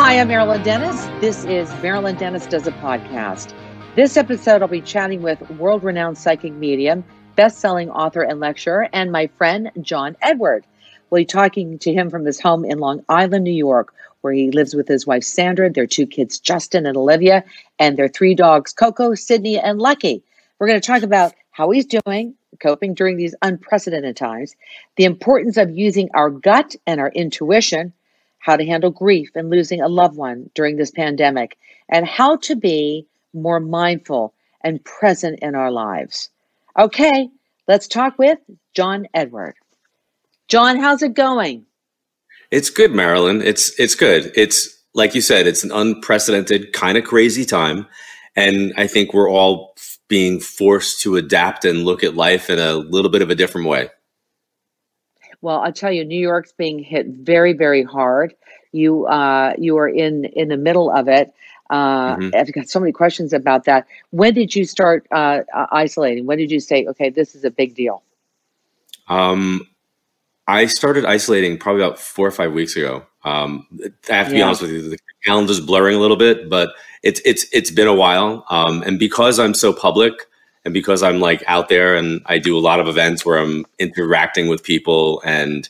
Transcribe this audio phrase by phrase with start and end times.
[0.00, 1.06] Hi, I'm Marilyn Denis.
[1.20, 3.52] This is Marilyn Denis Does a Podcast.
[3.96, 7.02] This episode, I'll be chatting with world renowned psychic medium,
[7.34, 10.64] best selling author and lecturer, and my friend, John Edward.
[11.10, 14.52] We'll be talking to him from his home in Long Island, New York, where he
[14.52, 17.42] lives with his wife, Sandra, their two kids, Justin and Olivia,
[17.80, 20.22] and their three dogs, Coco, Sydney, and Lucky.
[20.60, 24.54] We're going to talk about how he's doing, coping during these unprecedented times,
[24.94, 27.94] the importance of using our gut and our intuition,
[28.48, 32.56] how to handle grief and losing a loved one during this pandemic, and how to
[32.56, 36.30] be more mindful and present in our lives.
[36.78, 37.28] Okay,
[37.66, 38.38] let's talk with
[38.72, 39.54] John Edward.
[40.48, 41.66] John, how's it going?
[42.50, 43.42] It's good, Marilyn.
[43.42, 44.32] It's it's good.
[44.34, 47.86] It's like you said, it's an unprecedented, kind of crazy time,
[48.34, 49.76] and I think we're all
[50.08, 53.68] being forced to adapt and look at life in a little bit of a different
[53.68, 53.90] way.
[55.40, 58.34] Well, I'll tell you, New York's being hit very, very hard.
[58.72, 61.32] You uh, you are in in the middle of it.
[61.70, 62.34] Uh, mm-hmm.
[62.34, 63.86] I've got so many questions about that.
[64.10, 66.26] When did you start uh, isolating?
[66.26, 68.02] When did you say, okay, this is a big deal?
[69.08, 69.66] Um,
[70.46, 73.06] I started isolating probably about four or five weeks ago.
[73.24, 73.66] Um,
[74.08, 74.38] I have to yeah.
[74.38, 76.70] be honest with you, the calendar's blurring a little bit, but
[77.02, 78.44] it's it's it's been a while.
[78.48, 80.14] Um, and because I'm so public,
[80.64, 83.64] and because I'm like out there and I do a lot of events where I'm
[83.78, 85.68] interacting with people, and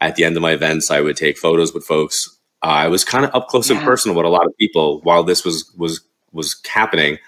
[0.00, 2.28] at the end of my events, I would take photos with folks.
[2.62, 3.76] Uh, I was kind of up close yeah.
[3.76, 6.00] and personal with a lot of people while this was was
[6.32, 7.18] was happening.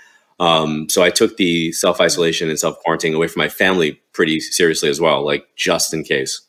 [0.40, 4.40] Um, so I took the self isolation and self quarantine away from my family pretty
[4.40, 6.40] seriously as well, like just in case.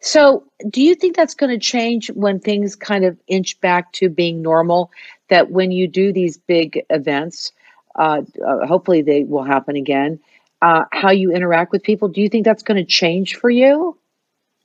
[0.00, 4.08] So, do you think that's going to change when things kind of inch back to
[4.08, 4.90] being normal?
[5.28, 7.52] That when you do these big events,
[7.96, 10.20] uh, uh, hopefully they will happen again,
[10.62, 13.98] uh, how you interact with people, do you think that's going to change for you?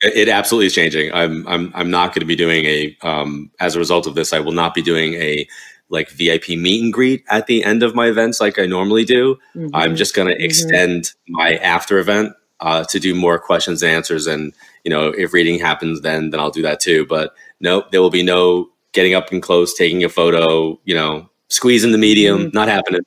[0.01, 1.11] It absolutely is changing.
[1.13, 4.31] I'm I'm I'm not going to be doing a um, as a result of this.
[4.31, 5.45] I will not be doing a
[5.89, 9.35] like VIP meet and greet at the end of my events like I normally do.
[9.55, 9.75] Mm-hmm.
[9.75, 10.43] I'm just going to mm-hmm.
[10.45, 12.31] extend my after event
[12.61, 14.25] uh, to do more questions and answers.
[14.25, 14.53] And
[14.85, 17.05] you know, if reading happens, then then I'll do that too.
[17.05, 20.79] But no, there will be no getting up and close, taking a photo.
[20.85, 22.55] You know, squeezing the medium, mm-hmm.
[22.57, 23.01] not happening.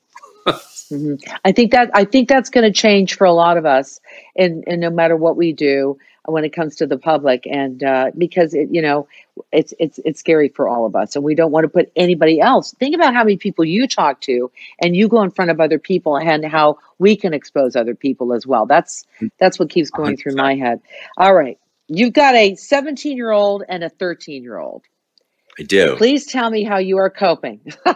[0.93, 1.35] Mm-hmm.
[1.43, 3.99] I think that I think that's going to change for a lot of us,
[4.35, 8.11] and and no matter what we do when it comes to the public, and uh,
[8.17, 9.07] because it, you know,
[9.51, 12.39] it's it's it's scary for all of us and we don't want to put anybody
[12.39, 12.73] else.
[12.73, 15.79] Think about how many people you talk to and you go in front of other
[15.79, 18.65] people and how we can expose other people as well.
[18.65, 19.05] That's
[19.39, 20.81] that's what keeps going through my head.
[21.17, 21.59] All right.
[21.87, 24.83] You've got a 17 year old and a 13 year old
[25.59, 25.95] i do.
[25.97, 27.61] Please tell me how you are coping.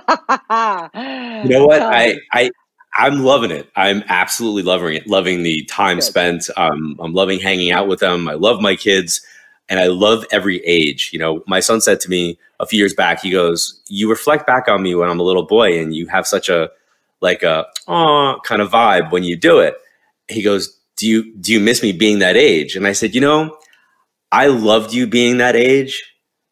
[1.43, 1.81] You know what?
[1.81, 2.49] I i
[2.95, 3.69] I'm loving it.
[3.75, 5.07] I'm absolutely loving it.
[5.07, 6.03] Loving the time Good.
[6.03, 6.49] spent.
[6.57, 8.27] Um, I'm loving hanging out with them.
[8.27, 9.21] I love my kids
[9.69, 11.09] and I love every age.
[11.13, 14.47] You know, my son said to me a few years back, he goes, "You reflect
[14.47, 16.69] back on me when I'm a little boy, and you have such a
[17.21, 19.75] like a oh kind of vibe when you do it."
[20.27, 23.21] He goes, "Do you do you miss me being that age?" And I said, "You
[23.21, 23.57] know,
[24.31, 26.03] I loved you being that age,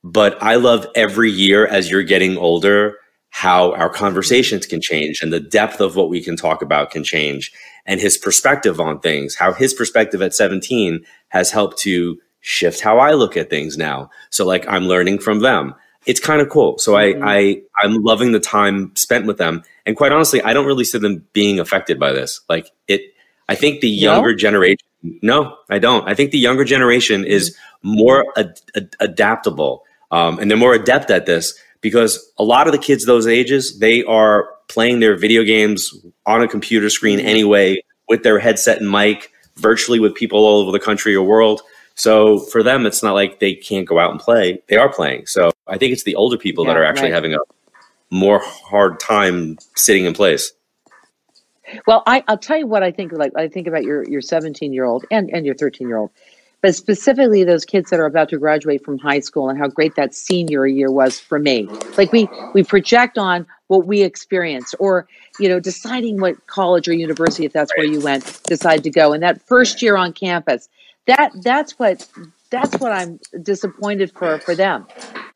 [0.03, 2.97] but I love every year as you're getting older."
[3.35, 7.03] How our conversations can change and the depth of what we can talk about can
[7.03, 7.51] change,
[7.85, 12.99] and his perspective on things, how his perspective at 17 has helped to shift how
[12.99, 14.09] I look at things now.
[14.29, 15.75] So like I'm learning from them.
[16.05, 16.77] It's kind of cool.
[16.77, 17.23] So mm-hmm.
[17.23, 19.63] I, I I'm loving the time spent with them.
[19.85, 22.39] And quite honestly, I don't really see them being affected by this.
[22.47, 23.01] Like it
[23.49, 24.37] I think the younger no?
[24.37, 24.87] generation
[25.21, 26.07] no, I don't.
[26.07, 27.31] I think the younger generation mm-hmm.
[27.31, 31.59] is more ad- ad- adaptable um, and they're more adept at this
[31.89, 35.93] because a lot of the kids those ages they are playing their video games
[36.25, 37.27] on a computer screen mm-hmm.
[37.27, 41.61] anyway with their headset and mic virtually with people all over the country or world
[41.95, 44.61] so for them, it's not like they can't go out and play.
[44.67, 45.27] They are playing.
[45.27, 47.15] So I think it's the older people yeah, that are actually right.
[47.15, 47.39] having a
[48.11, 50.51] more hard time sitting in place.
[51.87, 53.11] Well, I, will tell you what I think.
[53.13, 56.11] Like I think about your your 17 year old and and your 13 year old,
[56.65, 59.93] but specifically those kids that are about to graduate from high school and how great
[59.93, 61.67] that senior year was for me.
[61.95, 65.07] Like we we project on what we experienced, or
[65.39, 69.13] you know, deciding what college or university, if that's where you went, decide to go,
[69.13, 70.67] and that first year on campus
[71.05, 72.07] that that's what
[72.49, 74.87] that's what I'm disappointed for for them.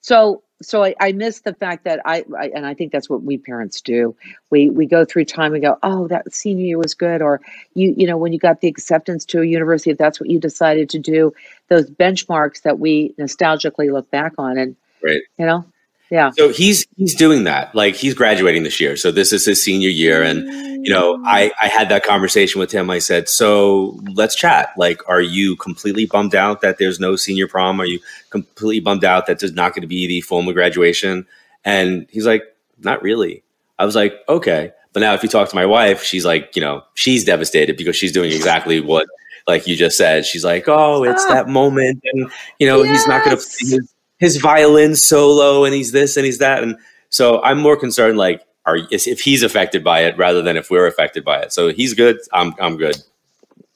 [0.01, 3.23] So so I, I miss the fact that I, I, and I think that's what
[3.23, 4.15] we parents do.
[4.49, 7.41] We we go through time and go, oh, that senior year was good, or
[7.73, 10.39] you you know when you got the acceptance to a university, if that's what you
[10.39, 11.33] decided to do,
[11.69, 15.65] those benchmarks that we nostalgically look back on, and right, you know,
[16.11, 16.31] Yeah.
[16.31, 17.73] So he's he's doing that.
[17.75, 18.97] Like he's graduating this year.
[18.97, 20.23] So this is his senior year.
[20.23, 20.47] And
[20.85, 22.89] you know, I, I had that conversation with him.
[22.89, 24.73] I said, So let's chat.
[24.77, 27.79] Like, are you completely bummed out that there's no senior prom?
[27.79, 31.27] Are you completely bummed out that there's not going to be the formal graduation?
[31.63, 32.43] And he's like,
[32.79, 33.43] Not really.
[33.77, 34.71] I was like, okay.
[34.93, 37.95] But now if you talk to my wife, she's like, you know, she's devastated because
[37.95, 39.07] she's doing exactly what
[39.47, 40.25] like you just said.
[40.25, 41.33] She's like, oh, it's ah.
[41.33, 42.01] that moment.
[42.13, 42.29] And,
[42.59, 42.91] you know, yes.
[42.91, 43.79] he's not going to play
[44.19, 46.61] his, violin solo and he's this and he's that.
[46.61, 46.77] And
[47.09, 50.85] so I'm more concerned, like, are, if he's affected by it rather than if we're
[50.85, 51.51] affected by it.
[51.51, 52.19] So he's good.
[52.31, 52.97] I'm, I'm good.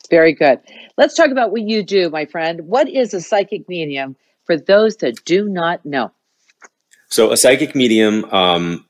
[0.09, 0.59] Very good.
[0.97, 2.67] Let's talk about what you do, my friend.
[2.67, 6.11] What is a psychic medium for those that do not know?
[7.07, 8.85] So a psychic medium, um,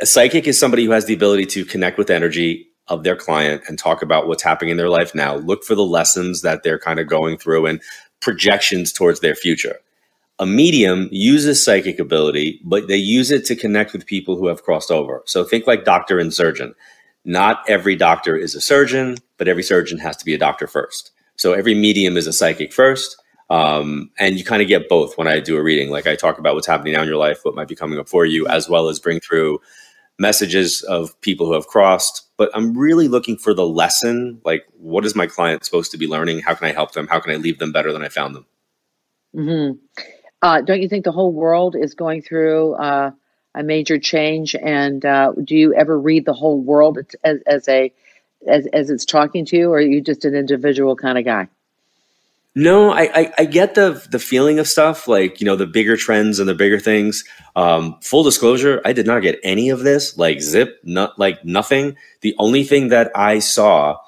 [0.00, 3.62] a psychic is somebody who has the ability to connect with energy of their client
[3.68, 5.36] and talk about what's happening in their life now.
[5.36, 7.80] Look for the lessons that they're kind of going through and
[8.20, 9.76] projections towards their future.
[10.40, 14.64] A medium uses psychic ability, but they use it to connect with people who have
[14.64, 15.22] crossed over.
[15.26, 16.74] So think like doctor and surgeon.
[17.24, 21.12] Not every doctor is a surgeon, but every surgeon has to be a doctor first.
[21.36, 23.22] So every medium is a psychic first.
[23.50, 25.90] Um, and you kind of get both when I do a reading.
[25.90, 28.08] Like I talk about what's happening now in your life, what might be coming up
[28.08, 29.60] for you, as well as bring through
[30.20, 34.40] messages of people who have crossed, but I'm really looking for the lesson.
[34.44, 36.40] Like, what is my client supposed to be learning?
[36.40, 37.08] How can I help them?
[37.08, 38.46] How can I leave them better than I found them?
[39.34, 40.00] Mm-hmm.
[40.42, 43.10] Uh, don't you think the whole world is going through uh,
[43.54, 44.54] a major change?
[44.54, 47.92] And uh, do you ever read the whole world as, as a
[48.48, 51.48] as, as it's talking to you, or are you just an individual kind of guy?
[52.54, 55.96] No, I, I, I, get the the feeling of stuff like you know the bigger
[55.96, 57.22] trends and the bigger things.
[57.54, 60.18] Um, full disclosure, I did not get any of this.
[60.18, 61.96] Like zip, not like nothing.
[62.22, 63.98] The only thing that I saw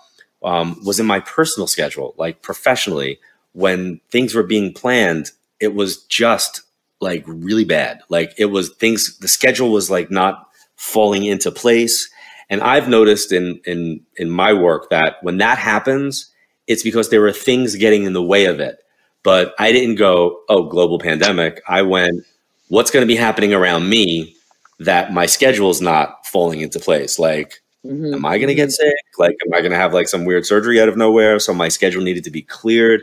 [0.43, 3.21] um, was in my personal schedule, like professionally,
[3.53, 5.31] when things were being planned.
[5.63, 6.63] It was just
[7.01, 8.01] like really bad.
[8.11, 9.19] Like it was things.
[9.19, 12.11] The schedule was like not falling into place.
[12.51, 16.29] And I've noticed in in in my work that when that happens
[16.67, 18.79] it's because there were things getting in the way of it.
[19.23, 21.63] But I didn't go, oh, global pandemic.
[21.69, 22.25] I went,
[22.69, 24.35] what's going to be happening around me
[24.81, 27.19] that my schedule is not falling into place?
[27.19, 28.15] Like, mm-hmm.
[28.15, 28.95] am I going to get sick?
[29.19, 31.39] Like, am I going to have like some weird surgery out of nowhere?
[31.39, 33.03] So my schedule needed to be cleared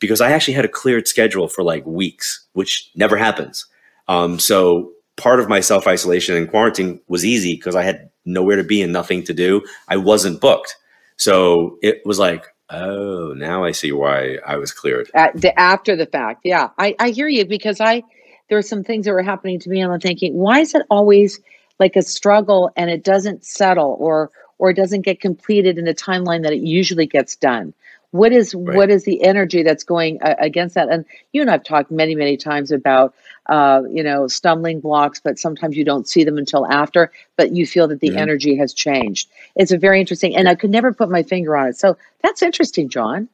[0.00, 3.66] because I actually had a cleared schedule for like weeks, which never happens.
[4.08, 8.56] Um, so part of my self isolation and quarantine was easy because I had nowhere
[8.56, 9.62] to be and nothing to do.
[9.88, 10.76] I wasn't booked.
[11.16, 15.10] So it was like, Oh, now I see why I was cleared.
[15.12, 18.04] The, after the fact, yeah, I, I hear you because I
[18.48, 20.82] there are some things that were happening to me, and I'm thinking, why is it
[20.90, 21.40] always
[21.78, 25.94] like a struggle and it doesn't settle or or it doesn't get completed in the
[25.94, 27.74] timeline that it usually gets done?
[28.12, 28.76] What is right.
[28.76, 30.88] what is the energy that's going uh, against that?
[30.90, 33.14] And you and i've talked many many times about
[33.46, 37.66] uh, you know stumbling blocks but sometimes you don't see them until after but you
[37.66, 38.18] feel that the mm-hmm.
[38.18, 39.28] energy has changed.
[39.56, 41.76] It's a very interesting and i could never put my finger on it.
[41.76, 43.28] So that's interesting john.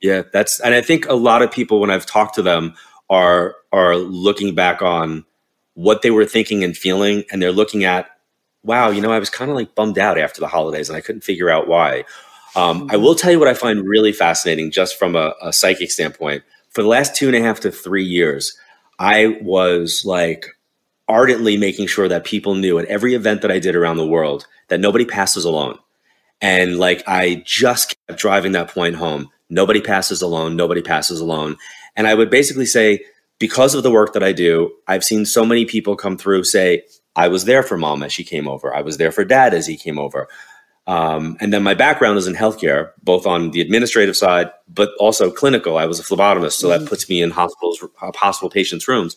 [0.00, 2.74] Yeah that's and i think a lot of people when i've talked to them
[3.10, 5.24] are are looking back on
[5.74, 8.10] what they were thinking and feeling and they're looking at
[8.62, 11.00] wow you know i was kind of like bummed out after the holidays and i
[11.00, 12.04] couldn't figure out why
[12.56, 15.90] um, I will tell you what I find really fascinating, just from a, a psychic
[15.90, 16.42] standpoint.
[16.70, 18.56] For the last two and a half to three years,
[18.98, 20.46] I was like
[21.08, 24.46] ardently making sure that people knew at every event that I did around the world
[24.68, 25.78] that nobody passes alone.
[26.40, 29.30] And like I just kept driving that point home.
[29.50, 30.56] Nobody passes alone.
[30.56, 31.56] Nobody passes alone.
[31.96, 33.04] And I would basically say,
[33.38, 36.84] because of the work that I do, I've seen so many people come through say,
[37.16, 38.74] I was there for mom as she came over.
[38.74, 40.28] I was there for dad as he came over.
[40.86, 45.30] Um, and then my background is in healthcare, both on the administrative side, but also
[45.30, 45.78] clinical.
[45.78, 46.84] I was a phlebotomist, so mm-hmm.
[46.84, 47.82] that puts me in hospitals,
[48.14, 49.16] hospital patients' rooms.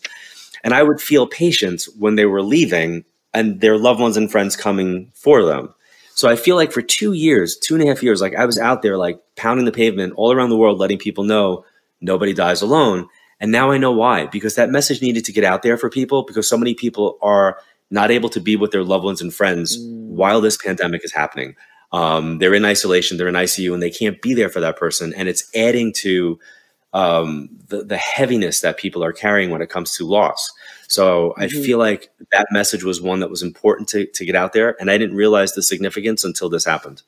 [0.64, 4.56] And I would feel patients when they were leaving and their loved ones and friends
[4.56, 5.74] coming for them.
[6.14, 8.58] So I feel like for two years, two and a half years, like I was
[8.58, 11.64] out there, like pounding the pavement all around the world, letting people know
[12.00, 13.08] nobody dies alone.
[13.38, 16.24] And now I know why, because that message needed to get out there for people
[16.24, 19.78] because so many people are not able to be with their loved ones and friends
[19.78, 20.08] mm.
[20.08, 21.56] while this pandemic is happening.
[21.92, 25.14] Um, they're in isolation, they're in ICU, and they can't be there for that person.
[25.14, 26.38] And it's adding to
[26.92, 30.52] um, the, the heaviness that people are carrying when it comes to loss.
[30.88, 31.42] So mm-hmm.
[31.42, 34.76] I feel like that message was one that was important to, to get out there.
[34.80, 37.02] And I didn't realize the significance until this happened.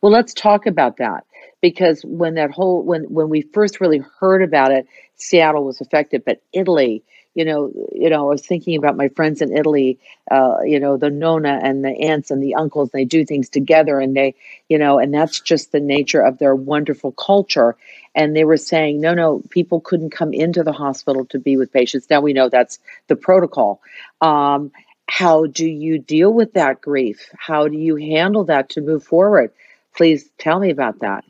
[0.00, 1.24] Well, let's talk about that
[1.60, 6.24] because when that whole when when we first really heard about it, Seattle was affected,
[6.26, 7.02] but Italy
[7.34, 9.98] you know, you know, I was thinking about my friends in Italy,
[10.30, 14.00] uh, you know, the nonna and the aunts and the uncles, they do things together
[14.00, 14.34] and they,
[14.68, 17.76] you know, and that's just the nature of their wonderful culture.
[18.14, 21.72] And they were saying, no, no, people couldn't come into the hospital to be with
[21.72, 22.08] patients.
[22.10, 23.80] Now we know that's the protocol.
[24.20, 24.70] Um,
[25.08, 27.28] how do you deal with that grief?
[27.36, 29.52] How do you handle that to move forward?
[29.94, 31.24] Please tell me about that.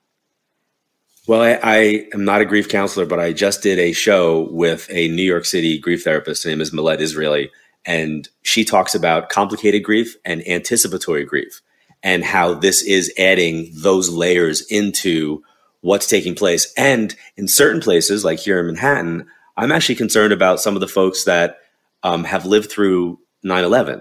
[1.29, 4.89] Well, I, I, am not a grief counselor, but I just did a show with
[4.91, 6.43] a New York City grief therapist.
[6.43, 7.51] Her name is Milette Israeli.
[7.85, 11.61] And she talks about complicated grief and anticipatory grief
[12.03, 15.43] and how this is adding those layers into
[15.81, 16.73] what's taking place.
[16.77, 19.27] And in certain places, like here in Manhattan,
[19.57, 21.59] I'm actually concerned about some of the folks that
[22.03, 24.01] um, have lived through 9 11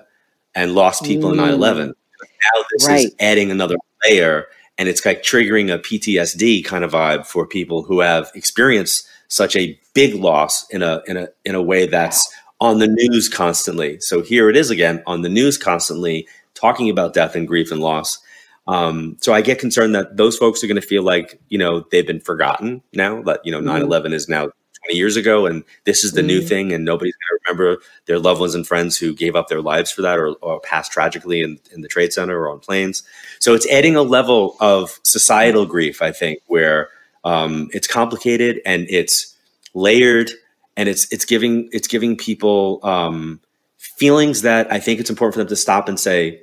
[0.55, 1.33] and lost people mm.
[1.33, 1.87] in 9 11.
[1.87, 3.05] Now this right.
[3.05, 4.47] is adding another layer
[4.77, 9.55] and it's like triggering a PTSD kind of vibe for people who have experienced such
[9.55, 13.99] a big loss in a in a in a way that's on the news constantly.
[13.99, 17.81] So here it is again on the news constantly talking about death and grief and
[17.81, 18.19] loss.
[18.67, 21.85] Um, so I get concerned that those folks are going to feel like you know
[21.91, 24.13] they've been forgotten now that you know 9-11 mm-hmm.
[24.13, 24.49] is now
[24.85, 26.27] 20 years ago and this is the mm-hmm.
[26.27, 29.47] new thing and nobody's going to remember their loved ones and friends who gave up
[29.47, 32.59] their lives for that or, or passed tragically in, in the trade center or on
[32.59, 33.03] planes
[33.39, 36.89] so it's adding a level of societal grief i think where
[37.23, 39.37] um, it's complicated and it's
[39.73, 40.31] layered
[40.75, 43.39] and it's it's giving it's giving people um,
[43.77, 46.41] feelings that i think it's important for them to stop and say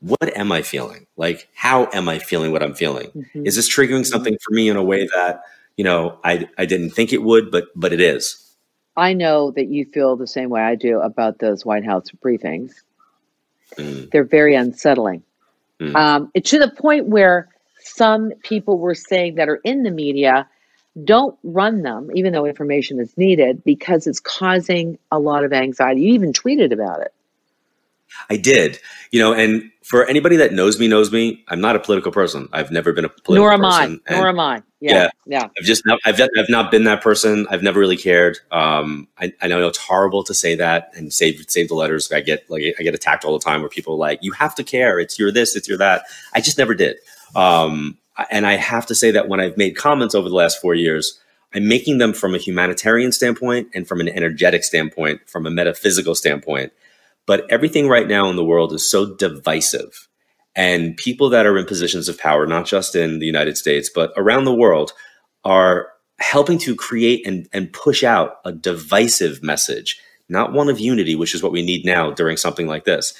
[0.00, 3.46] what am i feeling like how am i feeling what i'm feeling mm-hmm.
[3.46, 5.42] is this triggering something for me in a way that
[5.76, 8.40] you know, I I didn't think it would, but but it is.
[8.96, 12.72] I know that you feel the same way I do about those White House briefings.
[13.76, 14.10] Mm.
[14.10, 15.24] They're very unsettling.
[15.80, 15.96] Mm.
[15.96, 17.48] Um, it's to the point where
[17.80, 20.48] some people were saying that are in the media
[21.02, 26.02] don't run them, even though information is needed, because it's causing a lot of anxiety.
[26.02, 27.12] You even tweeted about it.
[28.30, 28.78] I did,
[29.10, 32.48] you know, and for anybody that knows me, knows me, I'm not a political person.
[32.52, 34.00] I've never been a political Nor am person.
[34.06, 34.14] I.
[34.14, 34.62] Nor am I.
[34.90, 35.44] Yeah, yeah.
[35.44, 37.46] I've just not, I've, I've not been that person.
[37.50, 38.38] I've never really cared.
[38.50, 42.10] Um, I, I know it's horrible to say that and save save the letters.
[42.12, 44.54] I get like I get attacked all the time where people are like, you have
[44.56, 44.98] to care.
[44.98, 46.02] It's your this, it's your that.
[46.34, 46.96] I just never did.
[47.34, 47.98] Um,
[48.30, 51.20] and I have to say that when I've made comments over the last four years,
[51.52, 56.14] I'm making them from a humanitarian standpoint and from an energetic standpoint, from a metaphysical
[56.14, 56.72] standpoint
[57.26, 60.08] but everything right now in the world is so divisive.
[60.56, 64.12] And people that are in positions of power, not just in the United States, but
[64.16, 64.92] around the world,
[65.44, 65.88] are
[66.20, 71.34] helping to create and, and push out a divisive message, not one of unity, which
[71.34, 73.14] is what we need now during something like this.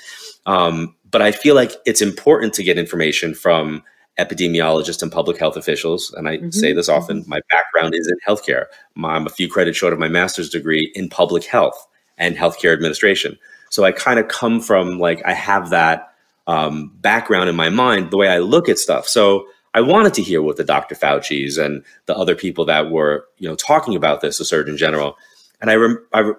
[0.46, 3.82] Um, but I feel like it's important to get information from
[4.18, 6.12] epidemiologists and public health officials.
[6.16, 6.50] And I mm-hmm.
[6.50, 7.30] say this often mm-hmm.
[7.30, 8.66] my background is in healthcare.
[9.02, 11.86] I'm a few credits short of my master's degree in public health
[12.16, 13.38] and healthcare administration.
[13.70, 16.13] So I kind of come from like I have that
[16.46, 19.08] um, background in my mind, the way I look at stuff.
[19.08, 20.94] So I wanted to hear what the Dr.
[20.94, 25.16] Fauci's and the other people that were you know talking about this, the Surgeon General,
[25.60, 26.34] and I rem- I re-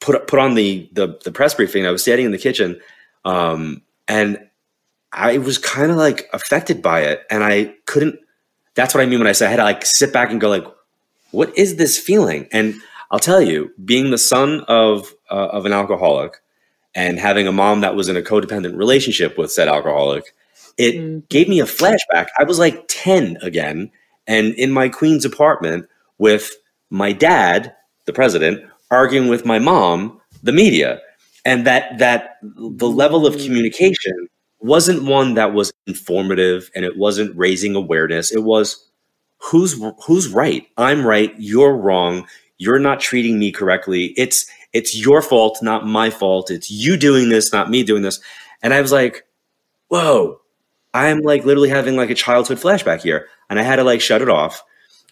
[0.00, 1.86] put put on the, the the press briefing.
[1.86, 2.80] I was standing in the kitchen,
[3.24, 4.48] um, and
[5.12, 8.18] I was kind of like affected by it, and I couldn't.
[8.74, 10.48] That's what I mean when I said I had to like sit back and go
[10.48, 10.66] like,
[11.30, 12.48] what is this feeling?
[12.52, 12.74] And
[13.10, 16.34] I'll tell you, being the son of uh, of an alcoholic
[16.94, 20.34] and having a mom that was in a codependent relationship with said alcoholic,
[20.76, 21.28] it mm.
[21.28, 22.28] gave me a flashback.
[22.38, 23.90] I was like 10 again
[24.26, 26.52] and in my Queens apartment with
[26.90, 27.74] my dad,
[28.06, 31.00] the president, arguing with my mom, the media.
[31.44, 33.44] And that that the level of mm.
[33.44, 34.28] communication
[34.58, 38.30] wasn't one that was informative and it wasn't raising awareness.
[38.30, 38.86] It was
[39.38, 40.66] who's who's right?
[40.76, 42.26] I'm right, you're wrong
[42.60, 44.12] you're not treating me correctly.
[44.18, 46.50] It's it's your fault, not my fault.
[46.50, 48.20] It's you doing this, not me doing this.
[48.62, 49.26] And I was like,
[49.88, 50.40] whoa,
[50.94, 53.26] I'm like literally having like a childhood flashback here.
[53.48, 54.62] And I had to like shut it off.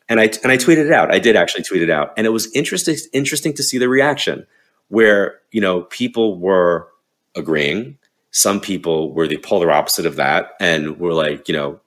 [0.09, 1.13] And I and I tweeted it out.
[1.13, 2.13] I did actually tweet it out.
[2.17, 4.47] And it was interesting interesting to see the reaction
[4.89, 6.89] where, you know, people were
[7.37, 7.99] agreeing.
[8.31, 11.81] Some people were the polar opposite of that and were like, you know,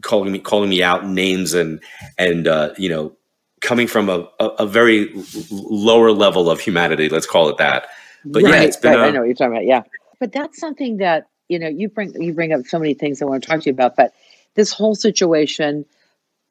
[0.00, 1.80] calling me calling me out names and
[2.18, 3.16] and uh, you know
[3.64, 5.12] coming from a, a, a, very
[5.50, 7.08] lower level of humanity.
[7.08, 7.88] Let's call it that.
[8.24, 8.92] But right, yeah, it's been.
[8.92, 9.66] Right, a, I know what you're talking about.
[9.66, 9.82] Yeah,
[10.20, 13.24] but that's something that you know you bring you bring up so many things I
[13.24, 13.96] want to talk to you about.
[13.96, 14.12] But
[14.54, 15.84] this whole situation,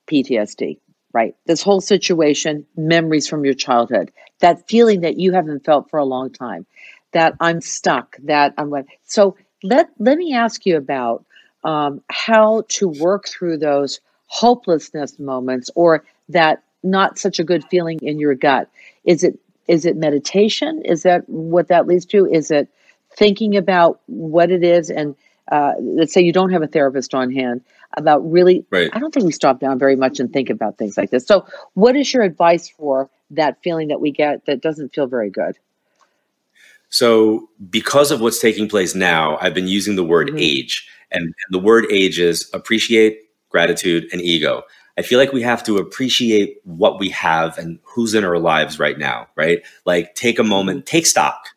[0.08, 0.80] PTSD,
[1.14, 1.36] right?
[1.46, 6.06] This whole situation, memories from your childhood, that feeling that you haven't felt for a
[6.06, 6.66] long time,
[7.14, 8.86] that I'm stuck, that I'm what.
[9.06, 11.26] So let let me ask you about
[11.64, 18.00] um, how to work through those hopelessness moments or that not such a good feeling
[18.02, 18.70] in your gut?
[19.06, 20.82] Is it is it meditation?
[20.84, 22.26] Is that what that leads to?
[22.26, 22.70] Is it
[23.16, 25.16] thinking about what it is and
[25.52, 27.62] uh, let's say you don't have a therapist on hand
[27.96, 28.90] about really right.
[28.94, 31.46] i don't think we stop down very much and think about things like this so
[31.74, 35.58] what is your advice for that feeling that we get that doesn't feel very good
[36.90, 40.40] so because of what's taking place now i've been using the word mm-hmm.
[40.40, 43.20] age and the word age is appreciate
[43.54, 44.64] gratitude and ego
[44.98, 48.80] i feel like we have to appreciate what we have and who's in our lives
[48.80, 50.86] right now right like take a moment mm-hmm.
[50.86, 51.50] take stock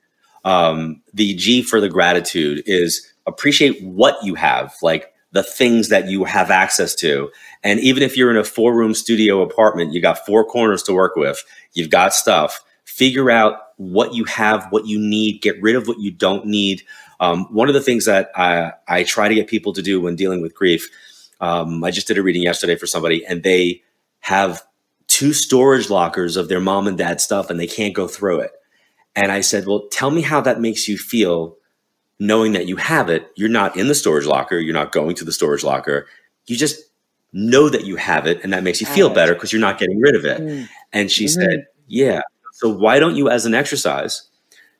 [0.45, 6.09] um, the g for the gratitude is appreciate what you have like the things that
[6.09, 7.31] you have access to.
[7.63, 10.95] And even if you're in a four room studio apartment, you got four corners to
[10.95, 15.77] work with, you've got stuff, figure out what you have, what you need, get rid
[15.77, 16.83] of what you don't need.
[17.21, 20.17] Um, one of the things that I, I, try to get people to do when
[20.17, 20.89] dealing with grief,
[21.41, 23.83] um, I just did a reading yesterday for somebody, and they
[24.21, 24.63] have
[25.07, 28.53] two storage lockers of their mom and dad stuff, and they can't go through it.
[29.15, 31.57] And I said, Well, tell me how that makes you feel
[32.19, 35.25] knowing that you have it, you're not in the storage locker, you're not going to
[35.25, 36.07] the storage locker.
[36.47, 36.83] You just
[37.33, 40.01] know that you have it and that makes you feel better because you're not getting
[40.01, 40.41] rid of it.
[40.41, 40.69] Mm.
[40.93, 41.41] And she mm-hmm.
[41.41, 42.23] said, Yeah.
[42.55, 44.29] So why don't you, as an exercise,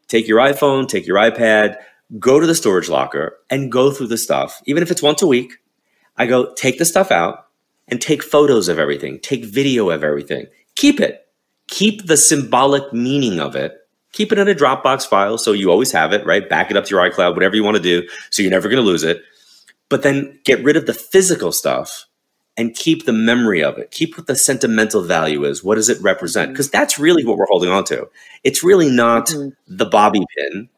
[0.09, 1.77] take your iPhone, take your iPad,
[2.19, 5.27] go to the storage locker and go through the stuff, even if it's once a
[5.27, 5.55] week.
[6.17, 7.47] I go, take the stuff out
[7.89, 11.27] and take photos of everything, take video of everything, keep it,
[11.69, 13.77] keep the symbolic meaning of it
[14.17, 16.49] keep it in a Dropbox file so you always have it, right?
[16.49, 18.83] Back it up to your iCloud, whatever you want to do, so you're never going
[18.83, 19.23] to lose it.
[19.91, 22.07] But then get rid of the physical stuff
[22.57, 23.91] and keep the memory of it.
[23.91, 25.63] Keep what the sentimental value is.
[25.63, 26.51] What does it represent?
[26.51, 26.79] Because mm-hmm.
[26.79, 28.09] that's really what we're holding on to.
[28.43, 29.51] It's really not mm-hmm.
[29.69, 30.71] the bobby pin.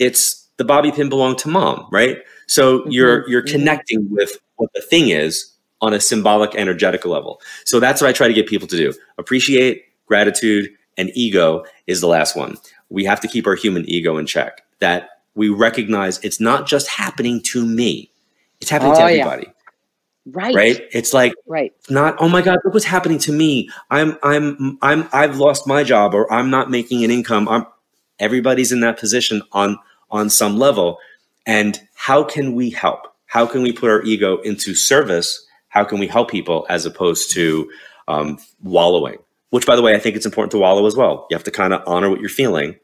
[0.00, 2.18] It's the bobby pin belonged to mom, right?
[2.50, 2.90] So mm-hmm.
[2.90, 3.56] you're you're mm-hmm.
[3.56, 7.40] connecting with what the thing is on a symbolic energetical level.
[7.64, 8.92] So that's what I try to get people to do.
[9.16, 12.58] Appreciate, gratitude, and ego is the last one
[12.90, 14.62] we have to keep our human ego in check.
[14.80, 18.10] That we recognize it's not just happening to me;
[18.60, 19.46] it's happening oh, to everybody.
[19.46, 19.52] Yeah.
[20.26, 20.54] Right.
[20.54, 20.82] Right.
[20.92, 21.72] It's like right.
[21.88, 23.70] Not oh my god, look what's happening to me.
[23.90, 27.48] I'm I'm I'm I've lost my job or I'm not making an income.
[27.48, 27.64] I'm
[28.18, 29.78] everybody's in that position on
[30.10, 30.98] on some level.
[31.46, 33.06] And how can we help?
[33.26, 35.46] How can we put our ego into service?
[35.68, 37.70] How can we help people as opposed to
[38.08, 39.18] um, wallowing?
[39.50, 41.26] which by the way, I think it's important to wallow as well.
[41.28, 42.76] You have to kind of honor what you're feeling,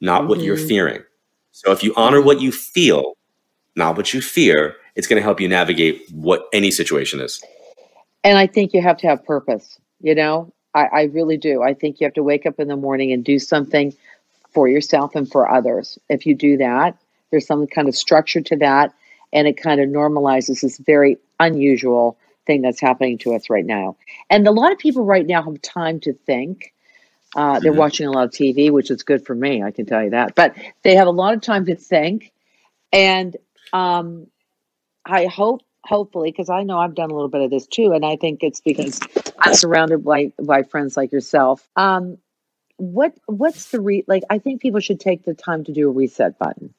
[0.00, 0.28] not mm-hmm.
[0.30, 0.68] what you're mm-hmm.
[0.68, 1.02] fearing.
[1.50, 3.16] So if you honor what you feel,
[3.76, 7.42] not what you fear, it's going to help you navigate what any situation is.
[8.24, 9.78] And I think you have to have purpose.
[10.00, 11.62] You know, I, I really do.
[11.62, 13.92] I think you have to wake up in the morning and do something
[14.52, 15.98] for yourself and for others.
[16.08, 16.96] If you do that,
[17.32, 18.94] there's some kind of structure to that,
[19.32, 22.16] and it kind of normalizes this very unusual
[22.46, 23.96] thing that's happening to us right now.
[24.30, 26.72] And a lot of people right now have time to think.
[27.34, 27.80] Uh, they're mm-hmm.
[27.80, 30.34] watching a lot of TV, which is good for me, I can tell you that.
[30.34, 32.32] But they have a lot of time to think.
[32.92, 33.36] And
[33.72, 34.26] um,
[35.06, 38.04] I hope, hopefully, because I know I've done a little bit of this too, and
[38.04, 39.00] I think it's because
[39.38, 41.66] I'm surrounded by by friends like yourself.
[41.74, 42.18] Um,
[42.76, 44.24] what what's the re like?
[44.28, 46.74] I think people should take the time to do a reset button.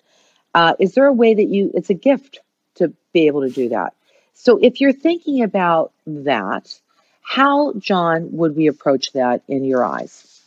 [0.54, 1.72] Uh, is there a way that you?
[1.74, 2.39] It's a gift
[2.76, 3.94] to be able to do that.
[4.34, 6.74] So if you're thinking about that,
[7.22, 10.42] how, John, would we approach that in your eyes?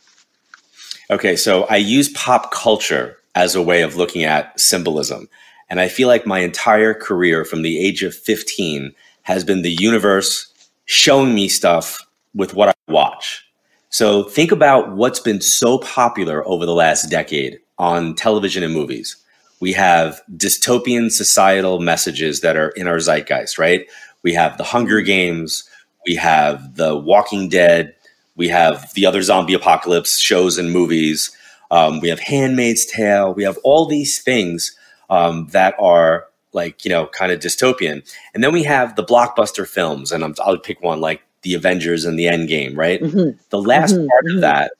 [1.09, 5.29] Okay, so I use pop culture as a way of looking at symbolism.
[5.69, 8.93] And I feel like my entire career from the age of 15
[9.23, 10.53] has been the universe
[10.85, 11.99] showing me stuff
[12.33, 13.45] with what I watch.
[13.89, 19.17] So think about what's been so popular over the last decade on television and movies
[19.59, 23.87] we have dystopian societal messages that are in our zeitgeist, right?
[24.23, 25.69] We have the Hunger Games,
[26.05, 27.95] we have the Walking Dead,
[28.35, 31.31] we have the other zombie apocalypse shows and movies,
[31.71, 34.75] um, we have Handmaid's Tale, we have all these things
[35.09, 39.67] um, that are like you know kind of dystopian, and then we have the blockbuster
[39.67, 43.01] films, and i will pick one like the Avengers and the Endgame, right?
[43.01, 43.37] Mm-hmm.
[43.49, 44.07] The last mm-hmm.
[44.07, 44.41] part of mm-hmm.
[44.41, 44.71] that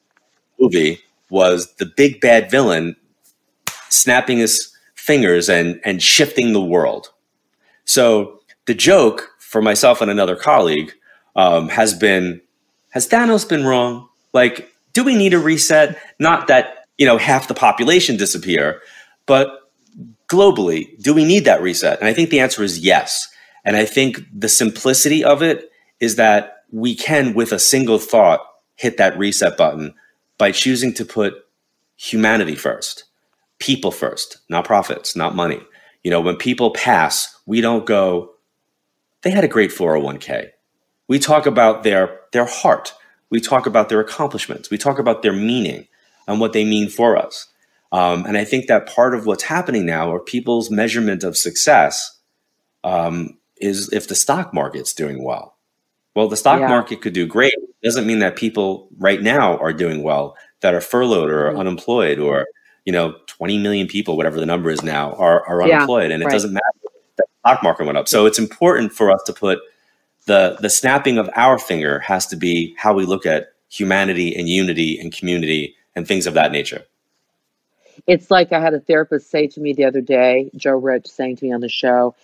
[0.60, 2.96] movie was the big bad villain
[3.89, 7.12] snapping his fingers and and shifting the world.
[7.86, 10.91] So the joke for myself and another colleague
[11.36, 12.41] um, has been:
[12.89, 14.10] Has Thanos been wrong?
[14.34, 15.97] Like, do we need a reset?
[16.19, 18.82] Not that you know half the population disappear,
[19.26, 19.71] but
[20.28, 22.00] globally, do we need that reset?
[22.00, 23.28] And I think the answer is yes.
[23.63, 28.41] And I think the simplicity of it is that we can, with a single thought,
[28.76, 29.93] hit that reset button
[30.38, 31.34] by choosing to put
[31.95, 33.07] humanity first
[33.60, 35.62] people first, not profits, not money.
[36.04, 38.34] You know, when people pass, we don't go,
[39.24, 40.50] they had a great 401k.
[41.08, 42.93] We talk about their their heart.
[43.30, 44.70] We talk about their accomplishments.
[44.70, 45.88] We talk about their meaning.
[46.28, 47.48] and what they mean for us.
[47.93, 52.20] Um, and I think that part of what's happening now, or people's measurement of success,
[52.84, 55.58] um, is if the stock market's doing well.
[56.15, 56.67] Well, the stock yeah.
[56.67, 57.54] market could do great.
[57.54, 61.60] It doesn't mean that people right now are doing well that are furloughed or mm-hmm.
[61.60, 62.48] unemployed or
[62.88, 66.23] you know 20 million people, whatever the number is now, are, are unemployed, yeah, and
[66.23, 66.32] it right.
[66.32, 68.08] doesn't matter that the stock market went up.
[68.08, 69.60] So it's important for us to put
[70.26, 74.47] the the snapping of our finger has to be how we look at humanity and
[74.47, 76.82] unity and community and things of that nature.
[78.08, 81.36] It's like I had a therapist say to me the other day, Joe Rich saying
[81.38, 82.15] to me on the show,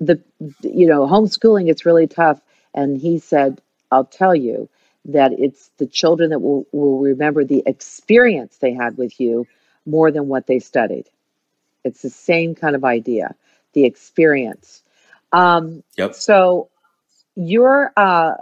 [0.00, 0.20] the
[0.62, 2.40] you know, homeschooling it's really tough.
[2.74, 3.60] And he said,
[3.92, 4.68] I'll tell you
[5.04, 9.46] that it's the children that will, will remember the experience they had with you
[9.86, 11.06] more than what they studied.
[11.84, 13.34] It's the same kind of idea,
[13.72, 14.82] the experience.
[15.32, 16.14] Um, yep.
[16.14, 16.68] So
[17.36, 18.32] you're, uh,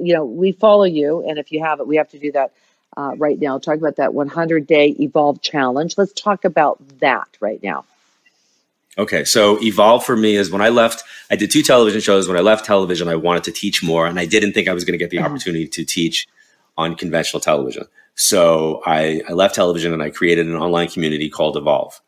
[0.00, 2.52] you know, we follow you, and if you have it, we have to do that
[2.96, 3.58] uh, right now.
[3.58, 5.98] Talk about that 100 day Evolve challenge.
[5.98, 7.84] Let's talk about that right now.
[8.98, 12.28] Okay, so Evolve for me is when I left, I did two television shows.
[12.28, 14.84] When I left television, I wanted to teach more, and I didn't think I was
[14.84, 15.26] going to get the mm-hmm.
[15.26, 16.26] opportunity to teach
[16.78, 17.84] on conventional television.
[18.16, 22.00] So I, I left television and I created an online community called Evolve.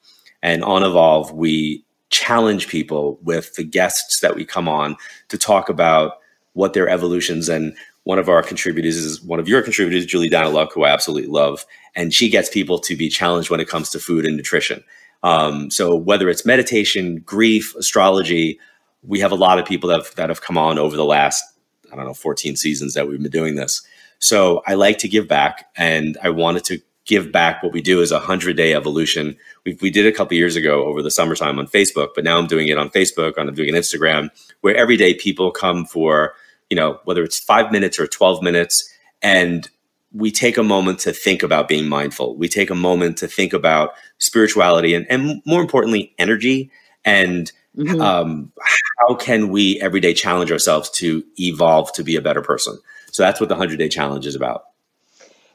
[0.42, 4.96] And on Evolve, we challenge people with the guests that we come on
[5.28, 6.18] to talk about
[6.54, 10.72] what their evolutions and one of our contributors is one of your contributors, Julie Daniluk,
[10.72, 11.66] who I absolutely love.
[11.94, 14.82] And she gets people to be challenged when it comes to food and nutrition.
[15.22, 18.58] Um, so whether it's meditation, grief, astrology,
[19.02, 21.44] we have a lot of people that have, that have come on over the last,
[21.92, 23.82] I don't know, 14 seasons that we've been doing this.
[24.18, 28.02] So I like to give back and I wanted to give back what we do
[28.02, 29.36] is a hundred day evolution.
[29.64, 32.46] We, we did a couple years ago over the summertime on Facebook, but now I'm
[32.46, 34.28] doing it on Facebook, I'm doing it on Instagram,
[34.60, 36.34] where every day people come for
[36.70, 39.68] you know, whether it's five minutes or 12 minutes, and
[40.12, 42.36] we take a moment to think about being mindful.
[42.36, 46.70] We take a moment to think about spirituality and, and more importantly, energy
[47.04, 48.00] and mm-hmm.
[48.00, 48.52] um,
[48.98, 52.78] how can we every day challenge ourselves to evolve to be a better person.
[53.18, 54.66] So that's what the 100 day challenge is about.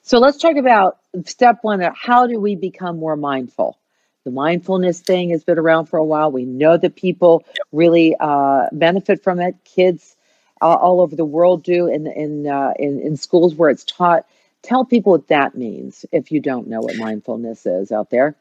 [0.02, 1.80] So let's talk about step one.
[1.96, 3.80] How do we become more mindful?
[4.26, 6.30] The mindfulness thing has been around for a while.
[6.30, 9.56] We know that people really uh, benefit from it.
[9.64, 10.18] Kids
[10.60, 14.26] all, all over the world do in in, uh, in in schools where it's taught.
[14.62, 18.36] Tell people what that means if you don't know what mindfulness is out there.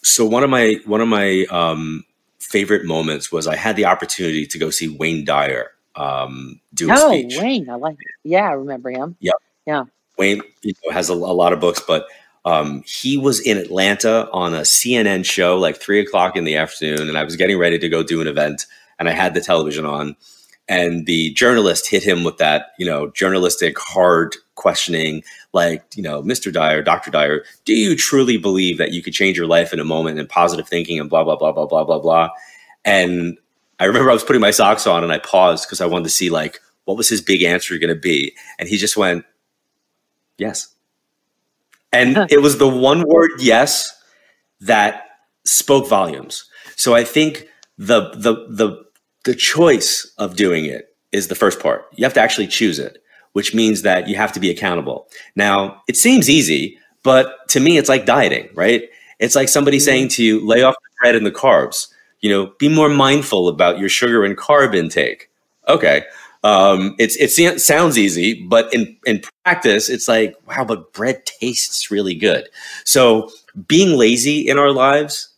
[0.00, 2.06] So one of my one of my um,
[2.38, 6.94] favorite moments was I had the opportunity to go see Wayne Dyer um, do a
[6.94, 7.38] oh, speech.
[7.38, 7.94] Wayne, I like.
[7.94, 8.06] It.
[8.24, 9.16] Yeah, I remember him.
[9.20, 9.32] Yeah,
[9.66, 9.84] Yeah.
[10.16, 12.06] Wayne you know, has a, a, lot of books, but
[12.44, 17.08] um, he was in Atlanta on a CNN show like three o'clock in the afternoon,
[17.08, 18.66] and I was getting ready to go do an event,
[18.98, 20.16] and I had the television on,
[20.68, 26.22] and the journalist hit him with that you know journalistic hard questioning like you know
[26.22, 29.80] mr dyer dr dyer do you truly believe that you could change your life in
[29.80, 32.28] a moment and positive thinking and blah blah blah blah blah blah blah
[32.84, 33.38] and
[33.80, 36.10] i remember i was putting my socks on and i paused because i wanted to
[36.10, 39.24] see like what was his big answer going to be and he just went
[40.36, 40.74] yes
[41.92, 43.90] and it was the one word yes
[44.60, 45.04] that
[45.44, 47.46] spoke volumes so i think
[47.78, 48.84] the the the
[49.24, 51.86] the choice of doing it is the first part.
[51.96, 55.08] You have to actually choose it, which means that you have to be accountable.
[55.36, 58.88] Now, it seems easy, but to me, it's like dieting, right?
[59.18, 59.84] It's like somebody mm-hmm.
[59.84, 61.88] saying to you, lay off the bread and the carbs.
[62.20, 65.30] You know, be more mindful about your sugar and carb intake.
[65.68, 66.04] Okay.
[66.44, 71.90] Um, it's, it sounds easy, but in, in practice, it's like, wow, but bread tastes
[71.90, 72.48] really good.
[72.84, 73.30] So
[73.66, 75.30] being lazy in our lives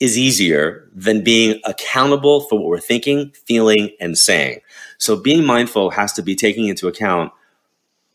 [0.00, 4.60] is easier than being accountable for what we're thinking, feeling, and saying.
[4.98, 7.32] So being mindful has to be taking into account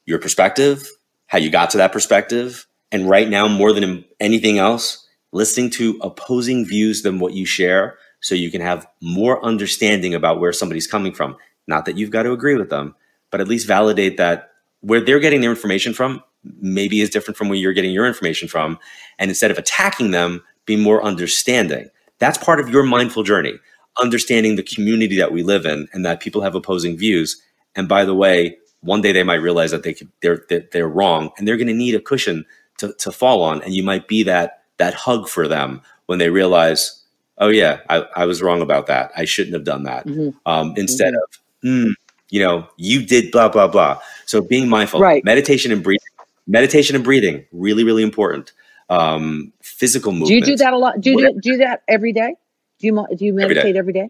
[0.05, 0.89] your perspective,
[1.27, 5.99] how you got to that perspective, and right now, more than anything else, listening to
[6.01, 10.87] opposing views than what you share so you can have more understanding about where somebody's
[10.87, 11.37] coming from.
[11.67, 12.95] Not that you've got to agree with them,
[13.29, 16.23] but at least validate that where they're getting their information from
[16.59, 18.79] maybe is different from where you're getting your information from.
[19.19, 21.87] And instead of attacking them, be more understanding.
[22.17, 23.59] That's part of your mindful journey,
[24.01, 27.39] understanding the community that we live in and that people have opposing views.
[27.75, 31.29] And by the way, one day they might realize that they could, they're, they're wrong
[31.37, 32.43] and they're going to need a cushion
[32.79, 33.61] to, to fall on.
[33.61, 37.04] And you might be that, that hug for them when they realize,
[37.37, 39.11] oh yeah, I, I was wrong about that.
[39.15, 40.05] I shouldn't have done that.
[40.05, 40.37] Mm-hmm.
[40.45, 41.67] Um, instead mm-hmm.
[41.67, 41.93] of, mm,
[42.29, 43.99] you know, you did blah, blah, blah.
[44.25, 45.23] So being mindful, right.
[45.23, 46.01] meditation and breathing,
[46.47, 48.51] meditation and breathing, really, really important
[48.89, 50.29] um, physical movement.
[50.29, 50.99] Do you do that a lot?
[51.01, 52.35] Do you do, do that every day?
[52.79, 53.99] Do you do you meditate every day?
[53.99, 54.09] Every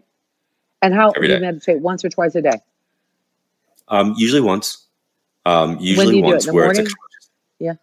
[0.82, 1.46] And how every do you day.
[1.46, 1.80] meditate?
[1.80, 2.60] Once or twice a day?
[3.88, 4.84] Um, usually once.
[5.44, 6.46] Um, usually once.
[6.46, 6.82] Where morning?
[6.82, 6.96] it's a
[7.58, 7.74] yeah.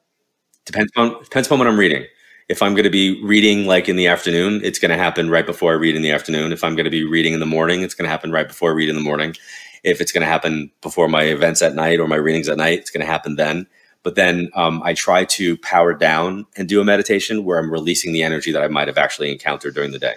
[0.66, 2.06] Depends on depends on what I'm reading.
[2.50, 5.46] If I'm going to be reading like in the afternoon, it's going to happen right
[5.46, 6.52] before I read in the afternoon.
[6.52, 8.72] If I'm going to be reading in the morning, it's going to happen right before
[8.72, 9.36] I read in the morning.
[9.84, 12.80] If it's going to happen before my events at night or my readings at night,
[12.80, 13.68] it's going to happen then.
[14.04, 18.12] But then um, I try to power down and do a meditation where I'm releasing
[18.12, 20.16] the energy that I might have actually encountered during the day.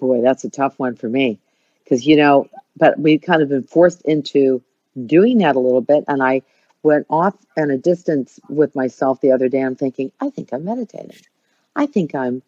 [0.00, 1.38] Boy, that's a tough one for me
[1.84, 4.62] because, you know, but we've kind of been forced into
[5.04, 6.04] doing that a little bit.
[6.08, 6.42] And I
[6.82, 9.60] went off in a distance with myself the other day.
[9.60, 11.20] I'm thinking, I think I'm meditating.
[11.74, 12.42] I think I'm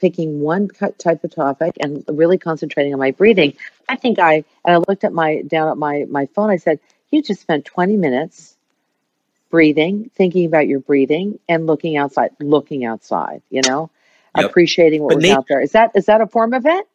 [0.00, 3.54] picking one type of topic and really concentrating on my breathing.
[3.88, 6.78] I think I, and I looked at my, down at my, my phone, I said,
[7.10, 8.56] you just spent 20 minutes
[9.50, 13.90] breathing, thinking about your breathing and looking outside, looking outside, you know,
[14.36, 14.50] yep.
[14.50, 15.60] appreciating what but was nature, out there.
[15.60, 16.86] Is that, is that a form of it?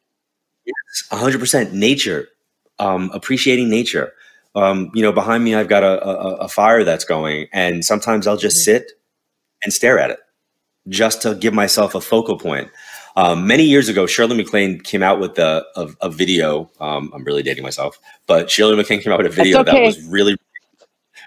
[0.65, 2.29] Yes, hundred percent nature,
[2.79, 4.13] um, appreciating nature.
[4.55, 8.27] Um, you know, behind me, I've got a, a, a, fire that's going and sometimes
[8.27, 8.77] I'll just mm-hmm.
[8.77, 8.91] sit
[9.63, 10.19] and stare at it
[10.87, 12.69] just to give myself a focal point.
[13.15, 16.69] Um, many years ago, Shirley MacLaine came out with a, a, a video.
[16.79, 19.71] Um, I'm really dating myself, but Shirley MacLaine came out with a video okay.
[19.71, 20.35] that was really,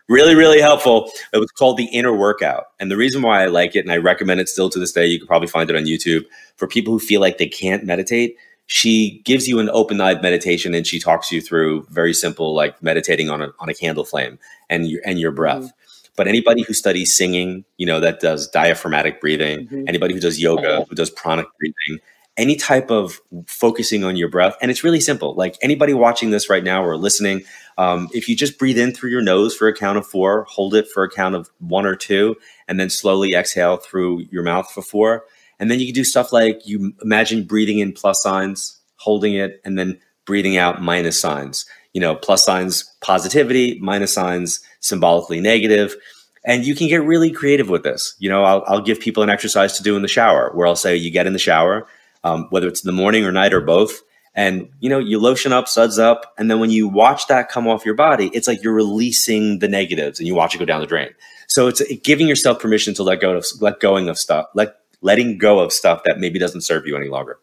[0.08, 1.10] really, really helpful.
[1.32, 2.64] It was called The Inner Workout.
[2.80, 5.06] And the reason why I like it, and I recommend it still to this day,
[5.06, 6.24] you can probably find it on YouTube
[6.56, 8.36] for people who feel like they can't meditate.
[8.66, 12.82] She gives you an open eyed meditation and she talks you through very simple, like
[12.82, 15.62] meditating on a, on a candle flame and your, and your breath.
[15.62, 16.12] Mm-hmm.
[16.16, 19.84] But anybody who studies singing, you know, that does diaphragmatic breathing, mm-hmm.
[19.86, 22.02] anybody who does yoga, who does pranic breathing,
[22.36, 24.56] any type of focusing on your breath.
[24.60, 25.34] And it's really simple.
[25.34, 27.42] Like anybody watching this right now or listening,
[27.78, 30.74] um, if you just breathe in through your nose for a count of four, hold
[30.74, 34.70] it for a count of one or two, and then slowly exhale through your mouth
[34.70, 35.24] for four.
[35.58, 39.60] And then you can do stuff like you imagine breathing in plus signs, holding it,
[39.64, 41.64] and then breathing out minus signs.
[41.92, 45.96] You know, plus signs positivity, minus signs symbolically negative.
[46.44, 48.14] And you can get really creative with this.
[48.18, 50.76] You know, I'll, I'll give people an exercise to do in the shower where I'll
[50.76, 51.86] say, you get in the shower,
[52.22, 54.00] um, whether it's in the morning or night or both.
[54.34, 56.34] And, you know, you lotion up, suds up.
[56.36, 59.68] And then when you watch that come off your body, it's like you're releasing the
[59.68, 61.08] negatives and you watch it go down the drain.
[61.48, 65.38] So it's giving yourself permission to let go of, let going of stuff, let, letting
[65.38, 67.38] go of stuff that maybe doesn't serve you any longer.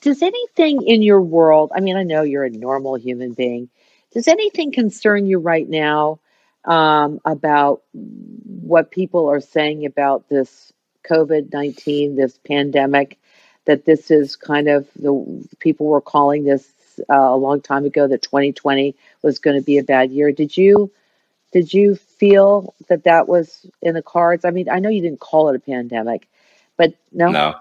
[0.00, 3.68] Does anything in your world, I mean, I know you're a normal human being,
[4.12, 6.20] does anything concern you right now
[6.64, 10.72] um, about what people are saying about this
[11.06, 13.18] COVID 19, this pandemic?
[13.66, 16.66] That this is kind of the people were calling this
[17.10, 20.32] uh, a long time ago that 2020 was going to be a bad year.
[20.32, 20.90] Did you
[21.56, 24.44] did you feel that that was in the cards?
[24.44, 26.28] I mean, I know you didn't call it a pandemic,
[26.76, 27.54] but no, no,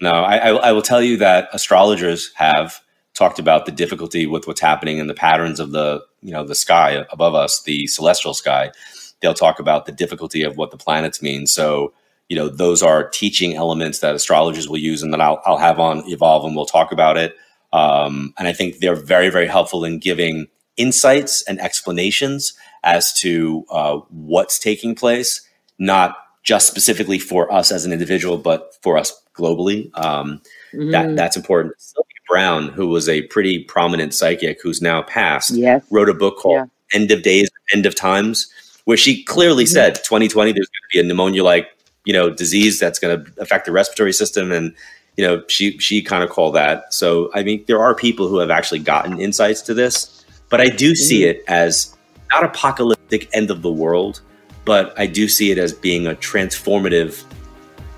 [0.00, 0.10] no.
[0.10, 2.80] I, I, I will tell you that astrologers have
[3.14, 6.56] talked about the difficulty with what's happening in the patterns of the you know the
[6.56, 8.72] sky above us, the celestial sky.
[9.20, 11.46] They'll talk about the difficulty of what the planets mean.
[11.46, 11.94] So
[12.28, 15.78] you know those are teaching elements that astrologers will use, and that I'll, I'll have
[15.78, 17.36] on evolve, and we'll talk about it.
[17.72, 22.52] Um, and I think they're very very helpful in giving insights and explanations
[22.86, 25.46] as to uh, what's taking place,
[25.78, 29.90] not just specifically for us as an individual, but for us globally.
[29.98, 30.40] Um,
[30.72, 30.92] mm-hmm.
[30.92, 31.74] That that's important.
[31.78, 35.84] Sylvia Browne, who was a pretty prominent psychic who's now passed, yes.
[35.90, 36.98] wrote a book called yeah.
[36.98, 38.50] End of Days, End of Times,
[38.84, 39.72] where she clearly mm-hmm.
[39.72, 41.68] said 2020 there's going to be a pneumonia like
[42.04, 44.74] you know disease that's going to affect the respiratory system and
[45.16, 48.38] you know she she kind of called that so i mean there are people who
[48.38, 51.40] have actually gotten insights to this but i do see mm-hmm.
[51.40, 51.95] it as
[52.32, 54.20] not apocalyptic end of the world
[54.64, 57.24] but i do see it as being a transformative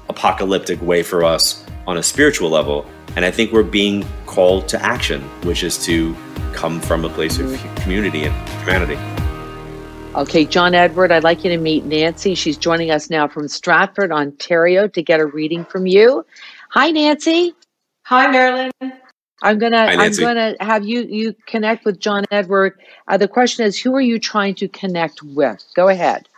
[0.08, 2.86] apocalyptic way for us on a spiritual level
[3.16, 6.14] and I think we're being called to action, which is to
[6.52, 7.74] come from a place of mm-hmm.
[7.76, 8.96] community and humanity.
[10.14, 12.34] Okay, John Edward, I'd like you to meet Nancy.
[12.34, 16.24] She's joining us now from Stratford, Ontario, to get a reading from you.
[16.70, 17.54] Hi, Nancy.
[18.04, 18.70] Hi, Marilyn.
[19.42, 22.74] I'm gonna Hi, I'm gonna have you you connect with John Edward.
[23.06, 25.64] Uh, the question is, who are you trying to connect with?
[25.74, 26.28] Go ahead.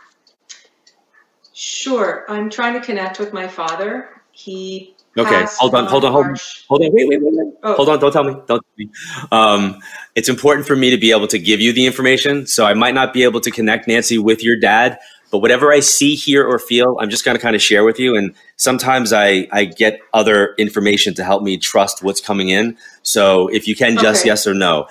[1.53, 4.09] Sure, I'm trying to connect with my father.
[4.31, 6.35] He Okay, hold on, hold on, hold on,
[6.69, 6.91] hold on.
[6.93, 7.53] Wait, wait, wait, wait.
[7.63, 7.75] Oh.
[7.75, 7.99] Hold on.
[7.99, 8.31] Don't tell me.
[8.31, 8.47] Don't.
[8.47, 8.89] Tell me.
[9.29, 9.81] Um,
[10.15, 12.47] it's important for me to be able to give you the information.
[12.47, 14.99] So I might not be able to connect Nancy with your dad,
[15.31, 17.99] but whatever I see, hear, or feel, I'm just going to kind of share with
[17.99, 18.15] you.
[18.15, 22.77] And sometimes I I get other information to help me trust what's coming in.
[23.01, 24.29] So if you can, just okay.
[24.29, 24.87] yes or no.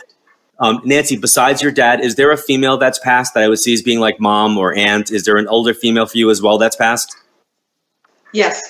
[0.59, 3.73] Um, Nancy, besides your dad, is there a female that's passed that I would see
[3.73, 5.11] as being like mom or aunt?
[5.11, 7.17] Is there an older female for you as well that's passed?
[8.33, 8.61] Yes.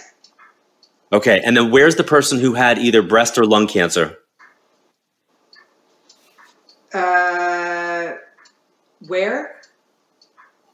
[1.12, 4.16] Okay, and then where's the person who had either breast or lung cancer?
[6.94, 8.12] Uh,
[9.09, 9.60] where?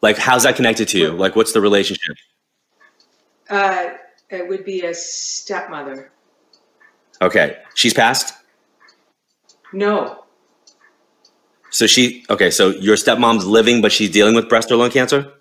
[0.03, 1.11] Like, how's that connected to you?
[1.11, 2.17] Like, what's the relationship?
[3.49, 3.91] Uh,
[4.31, 6.13] it would be a stepmother.
[7.23, 7.59] Okay.
[7.75, 8.35] She's passed?
[9.73, 10.25] No.
[11.71, 15.33] So she, okay, so your stepmom's living, but she's dealing with breast or lung cancer?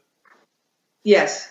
[1.03, 1.49] Yes.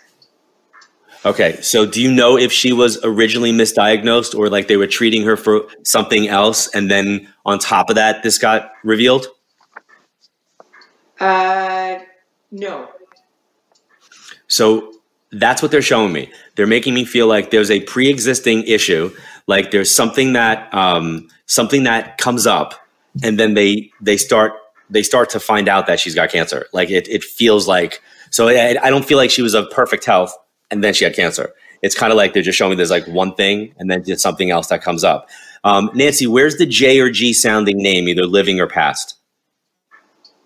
[1.24, 5.22] Okay, so do you know if she was originally misdiagnosed or like they were treating
[5.22, 9.28] her for something else and then on top of that, this got revealed?
[11.18, 12.00] Uh,
[12.54, 12.88] no.
[14.46, 14.92] So
[15.32, 16.30] that's what they're showing me.
[16.54, 19.14] They're making me feel like there's a pre-existing issue,
[19.46, 22.74] like there's something that um, something that comes up,
[23.22, 24.52] and then they they start
[24.88, 26.66] they start to find out that she's got cancer.
[26.72, 28.48] Like it it feels like so.
[28.48, 30.34] I, I don't feel like she was of perfect health,
[30.70, 31.52] and then she had cancer.
[31.82, 34.22] It's kind of like they're just showing me there's like one thing, and then there's
[34.22, 35.28] something else that comes up.
[35.64, 39.16] Um, Nancy, where's the J or G sounding name, either living or past?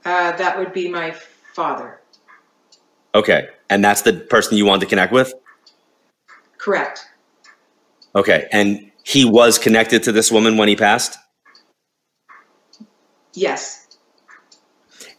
[0.04, 1.10] Uh, that would be my
[1.52, 1.97] father.
[3.18, 3.48] Okay.
[3.68, 5.34] And that's the person you want to connect with?
[6.56, 7.04] Correct.
[8.14, 8.46] Okay.
[8.52, 11.18] And he was connected to this woman when he passed?
[13.34, 13.88] Yes.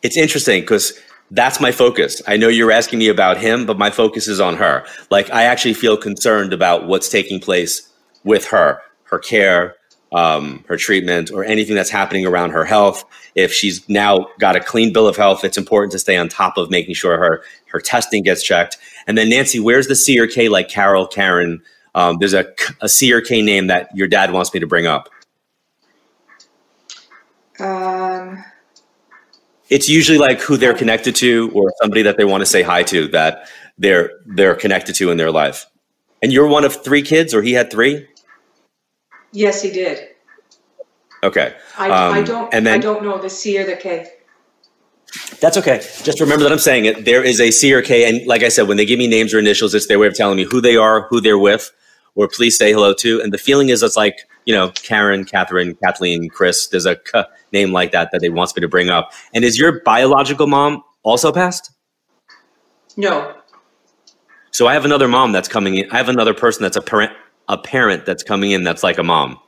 [0.02, 0.98] It's interesting because
[1.32, 2.22] that's my focus.
[2.26, 4.86] I know you're asking me about him, but my focus is on her.
[5.12, 7.92] Like, I actually feel concerned about what's taking place
[8.24, 9.76] with her, her care,
[10.14, 13.04] um, her treatment, or anything that's happening around her health.
[13.36, 16.58] If she's now got a clean bill of health, it's important to stay on top
[16.58, 18.78] of making sure her her testing gets checked.
[19.08, 21.62] And then Nancy, where's the C or K like Carol, Karen?
[21.96, 24.88] Um, there's a, a C or K name that your dad wants me to bring
[24.88, 25.10] up.
[27.60, 28.44] Um,
[29.70, 32.84] it's usually like who they're connected to or somebody that they want to say hi
[32.84, 35.66] to that they're they're connected to in their life.
[36.22, 38.08] And you're one of three kids, or he had three?
[39.32, 40.10] Yes, he did.
[41.24, 41.56] Okay.
[41.78, 42.54] I, um, I don't.
[42.54, 44.12] And then, I don't know the C or the K.
[45.40, 45.80] That's okay.
[46.04, 47.06] Just remember that I'm saying it.
[47.06, 49.34] There is a C or K, and like I said, when they give me names
[49.34, 51.72] or initials, it's their way of telling me who they are, who they're with,
[52.16, 53.22] or please say hello to.
[53.22, 56.68] And the feeling is it's like you know Karen, Catherine, Kathleen, Chris.
[56.68, 59.12] There's a K name like that that they wants me to bring up.
[59.34, 61.72] And is your biological mom also passed?
[62.98, 63.36] No.
[64.52, 65.92] So I have another mom that's coming in.
[65.92, 67.14] I have another person that's a parent,
[67.48, 69.40] a parent that's coming in that's like a mom.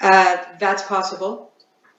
[0.00, 1.52] Uh, that's possible.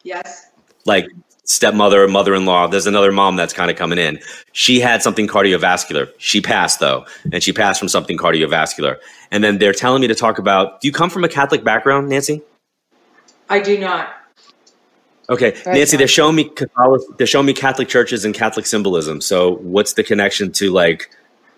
[0.04, 0.48] Yes.
[0.86, 1.08] Like
[1.46, 2.68] stepmother, mother-in-law.
[2.68, 4.20] There's another mom that's kind of coming in.
[4.52, 6.12] She had something cardiovascular.
[6.18, 8.98] She passed though, and she passed from something cardiovascular.
[9.32, 10.82] And then they're telling me to talk about.
[10.82, 12.42] Do you come from a Catholic background, Nancy?
[13.50, 14.10] I do not.
[15.28, 19.22] Okay, Very Nancy, they're showing me Catholic, they're showing me Catholic churches and Catholic symbolism.
[19.22, 21.10] So, what's the connection to like,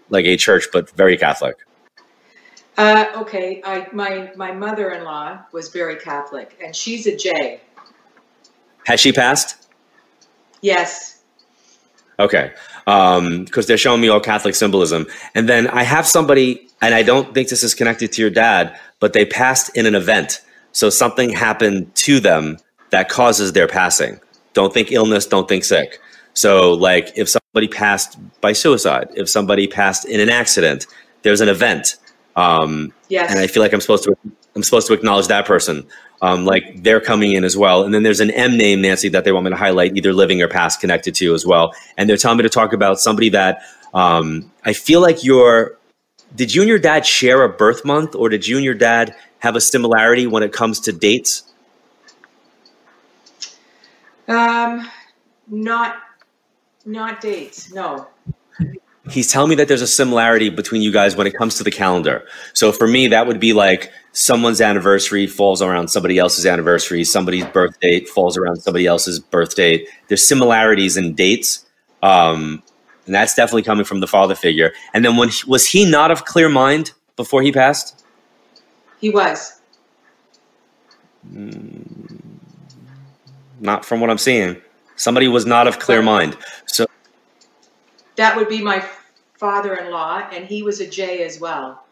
[0.09, 1.57] like a church but very Catholic?
[2.77, 7.59] Uh, okay, I my my mother-in-law was very Catholic, and she's a J.
[8.85, 9.56] Has she passed?
[10.61, 11.21] Yes.
[12.19, 12.51] Okay.
[12.85, 15.07] Because um, they're showing me all Catholic symbolism.
[15.35, 18.77] And then I have somebody, and I don't think this is connected to your dad,
[18.99, 20.41] but they passed in an event.
[20.71, 22.57] So something happened to them
[22.91, 24.19] that causes their passing.
[24.53, 25.99] Don't think illness, don't think sick.
[26.33, 30.85] So, like, if somebody passed by suicide, if somebody passed in an accident,
[31.23, 31.95] there's an event.
[32.35, 33.31] Um, yes.
[33.31, 34.15] And I feel like I'm supposed to
[34.57, 35.85] I'm supposed to acknowledge that person
[36.21, 37.83] um, like they're coming in as well.
[37.83, 40.41] And then there's an M name, Nancy, that they want me to highlight, either living
[40.41, 41.73] or past connected to as well.
[41.97, 43.61] And they're telling me to talk about somebody that
[43.93, 45.77] um, I feel like you're.
[46.35, 49.15] Did you and your dad share a birth month, or did you and your dad
[49.39, 51.43] have a similarity when it comes to dates?
[54.27, 54.89] Um,
[55.47, 55.95] not,
[56.85, 57.73] not dates.
[57.73, 58.07] No
[59.09, 61.71] he's telling me that there's a similarity between you guys when it comes to the
[61.71, 62.25] calendar.
[62.53, 67.45] So for me, that would be like someone's anniversary falls around somebody else's anniversary, somebody's
[67.45, 69.87] birth date falls around somebody else's birth date.
[70.07, 71.65] There's similarities in dates.
[72.01, 72.63] Um,
[73.05, 74.73] and that's definitely coming from the father figure.
[74.93, 78.05] And then when he, was he not of clear mind before he passed?
[78.99, 79.61] He was.
[81.31, 82.19] Mm,
[83.59, 84.57] not from what I'm seeing.
[84.95, 86.37] Somebody was not of clear mind.
[86.65, 86.85] So
[88.17, 88.83] that would be my
[89.35, 91.83] father-in-law, and he was a J as well.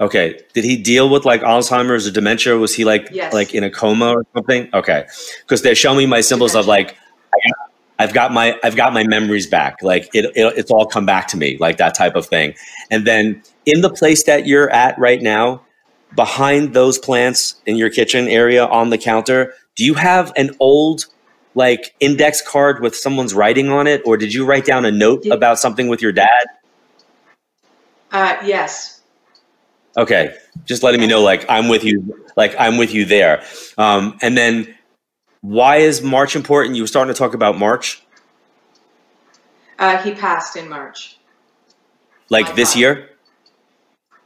[0.00, 0.40] Okay.
[0.52, 2.56] Did he deal with like Alzheimer's or dementia?
[2.58, 3.32] Was he like yes.
[3.32, 4.68] like in a coma or something?
[4.74, 5.06] Okay.
[5.40, 6.60] Because they're showing me my symbols dementia.
[6.60, 6.96] of like
[7.98, 9.82] I've got my I've got my memories back.
[9.82, 12.54] Like it, it it's all come back to me, like that type of thing.
[12.90, 15.62] And then in the place that you're at right now,
[16.14, 21.06] behind those plants in your kitchen area on the counter, do you have an old
[21.56, 25.24] like index card with someone's writing on it, or did you write down a note
[25.24, 25.34] yeah.
[25.34, 26.44] about something with your dad?
[28.12, 29.00] Uh, yes.
[29.96, 30.36] Okay,
[30.66, 33.42] just letting me know, like I'm with you, like I'm with you there.
[33.78, 34.76] Um, and then,
[35.40, 36.76] why is March important?
[36.76, 38.02] You were starting to talk about March.
[39.78, 41.18] Uh, he passed in March.
[42.28, 43.10] Like this year?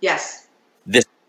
[0.00, 0.39] Yes.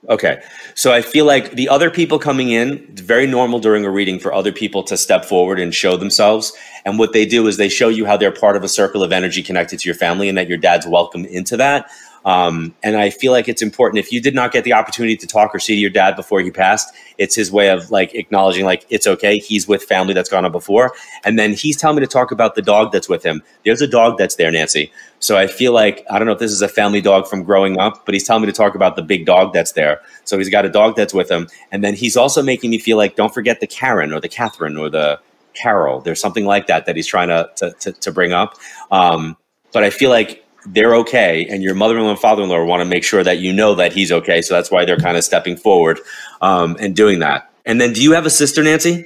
[0.09, 0.41] Okay.
[0.73, 4.19] So I feel like the other people coming in, it's very normal during a reading
[4.19, 6.53] for other people to step forward and show themselves.
[6.85, 9.11] And what they do is they show you how they're part of a circle of
[9.11, 11.89] energy connected to your family and that your dad's welcome into that.
[12.23, 15.27] Um, and I feel like it's important if you did not get the opportunity to
[15.27, 18.85] talk or see your dad before he passed, it's his way of like acknowledging like
[18.89, 19.39] it's okay.
[19.39, 20.93] He's with family that's gone on before.
[21.23, 23.41] And then he's telling me to talk about the dog that's with him.
[23.65, 24.91] There's a dog that's there, Nancy.
[25.19, 27.79] So I feel like I don't know if this is a family dog from growing
[27.79, 30.01] up, but he's telling me to talk about the big dog that's there.
[30.23, 31.47] So he's got a dog that's with him.
[31.71, 34.77] And then he's also making me feel like don't forget the Karen or the Catherine
[34.77, 35.19] or the
[35.53, 36.01] Carol.
[36.01, 38.55] There's something like that that he's trying to to, to, to bring up.
[38.91, 39.37] Um,
[39.73, 43.23] but I feel like they're okay and your mother-in-law and father-in-law want to make sure
[43.23, 45.99] that you know that he's okay so that's why they're kind of stepping forward
[46.41, 47.51] um, and doing that.
[47.65, 49.05] And then do you have a sister nancy?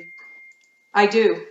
[0.94, 1.46] I do.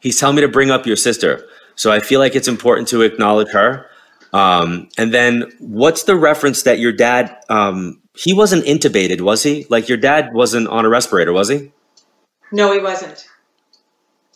[0.00, 1.46] He's telling me to bring up your sister
[1.76, 3.86] so i feel like it's important to acknowledge her.
[4.32, 9.66] Um, and then what's the reference that your dad um, he wasn't intubated was he?
[9.68, 11.72] Like your dad wasn't on a respirator was he?
[12.52, 13.28] No he wasn't.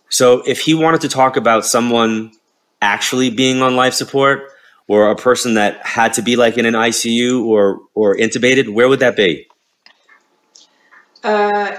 [0.08, 2.32] So if he wanted to talk about someone
[2.80, 4.50] actually being on life support
[4.88, 8.88] or a person that had to be like in an ICU or or intubated, where
[8.88, 9.46] would that be?
[11.22, 11.76] Uh,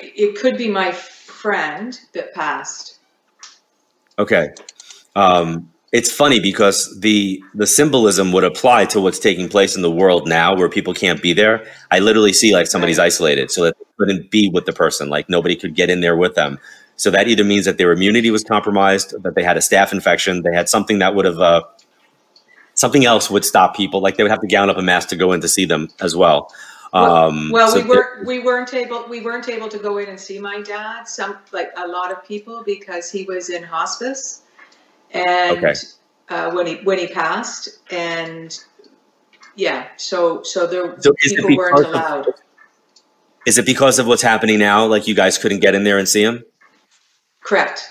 [0.00, 2.98] it could be my friend that passed.
[4.18, 4.48] Okay.
[5.14, 9.90] Um, it's funny because the the symbolism would apply to what's taking place in the
[9.90, 11.66] world now where people can't be there.
[11.90, 15.28] I literally see like somebody's isolated so that they couldn't be with the person, like
[15.28, 16.58] nobody could get in there with them.
[16.96, 20.42] So that either means that their immunity was compromised, that they had a staph infection,
[20.42, 21.62] they had something that would have, uh,
[22.74, 24.00] something else would stop people.
[24.00, 25.88] Like they would have to gown up a mask to go in to see them
[26.00, 26.50] as well.
[26.92, 30.18] Um, well, so we weren't we weren't able we weren't able to go in and
[30.18, 31.06] see my dad.
[31.06, 34.42] Some like a lot of people because he was in hospice,
[35.10, 35.74] and okay.
[36.30, 38.58] uh, when he when he passed, and
[39.56, 42.28] yeah, so so there so people weren't allowed.
[42.28, 42.34] Of,
[43.46, 44.86] is it because of what's happening now?
[44.86, 46.44] Like you guys couldn't get in there and see him?
[47.46, 47.88] Correct.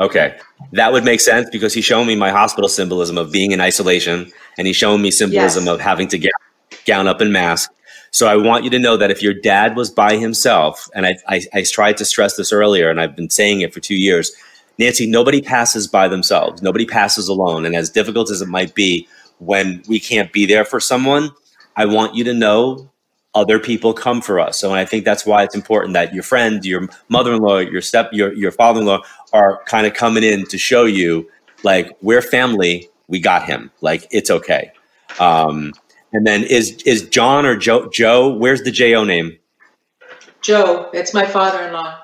[0.00, 0.36] Okay.
[0.72, 4.30] That would make sense because he's showing me my hospital symbolism of being in isolation
[4.58, 5.72] and he's showing me symbolism yes.
[5.72, 6.32] of having to get
[6.84, 7.70] gown up and mask.
[8.10, 11.16] So I want you to know that if your dad was by himself, and I,
[11.26, 14.30] I, I tried to stress this earlier and I've been saying it for two years,
[14.78, 16.60] Nancy, nobody passes by themselves.
[16.60, 17.64] Nobody passes alone.
[17.64, 21.30] And as difficult as it might be when we can't be there for someone,
[21.76, 22.90] I want you to know
[23.34, 24.58] other people come for us.
[24.58, 28.32] So I think that's why it's important that your friend, your mother-in-law, your step, your
[28.34, 31.28] your father-in-law are kind of coming in to show you
[31.62, 32.88] like we're family.
[33.08, 33.70] We got him.
[33.80, 34.72] Like it's okay.
[35.18, 35.72] Um,
[36.12, 37.88] and then is is John or Joe?
[37.90, 39.38] Joe, where's the Jo name?
[40.40, 40.90] Joe.
[40.92, 42.00] It's my father-in-law.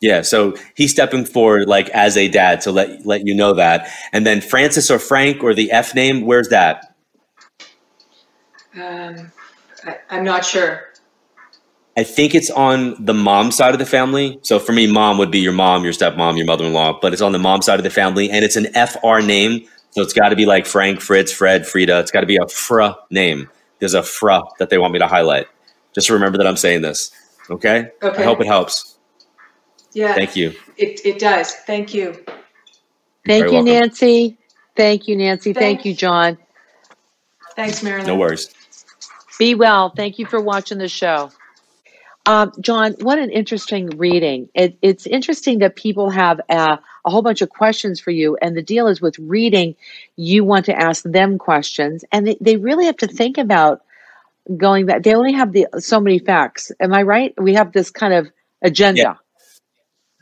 [0.00, 3.88] Yeah, so he's stepping forward like as a dad to let let you know that.
[4.12, 6.94] And then Francis or Frank or the F name, where's that?
[8.80, 9.32] Um,
[9.84, 10.90] I, I'm not sure.
[11.96, 14.38] I think it's on the mom side of the family.
[14.42, 17.32] So for me, mom would be your mom, your stepmom, your mother-in-law, but it's on
[17.32, 19.66] the mom side of the family, and it's an FR name.
[19.90, 21.98] So it's got to be like Frank, Fritz, Fred, Frida.
[21.98, 23.50] It's got to be a Fra name.
[23.80, 25.46] There's a Fra that they want me to highlight.
[25.92, 27.10] Just remember that I'm saying this.
[27.50, 27.90] Okay.
[28.02, 28.22] Okay.
[28.22, 28.96] I hope it helps.
[29.92, 30.14] Yeah.
[30.14, 30.54] Thank you.
[30.76, 31.52] It it does.
[31.52, 32.12] Thank you.
[33.26, 33.64] Thank you, welcome.
[33.64, 34.38] Nancy.
[34.76, 35.52] Thank you, Nancy.
[35.52, 35.64] Thanks.
[35.64, 36.38] Thank you, John.
[37.56, 38.06] Thanks, Marilyn.
[38.06, 38.48] No worries.
[39.40, 39.88] Be well.
[39.88, 41.32] Thank you for watching the show.
[42.26, 44.50] Um, John, what an interesting reading.
[44.54, 48.36] It, it's interesting that people have a, a, whole bunch of questions for you.
[48.42, 49.76] And the deal is with reading,
[50.16, 52.04] you want to ask them questions.
[52.12, 53.80] And they, they really have to think about
[54.58, 55.04] going back.
[55.04, 56.70] They only have the so many facts.
[56.78, 57.32] Am I right?
[57.40, 58.28] We have this kind of
[58.60, 59.00] agenda.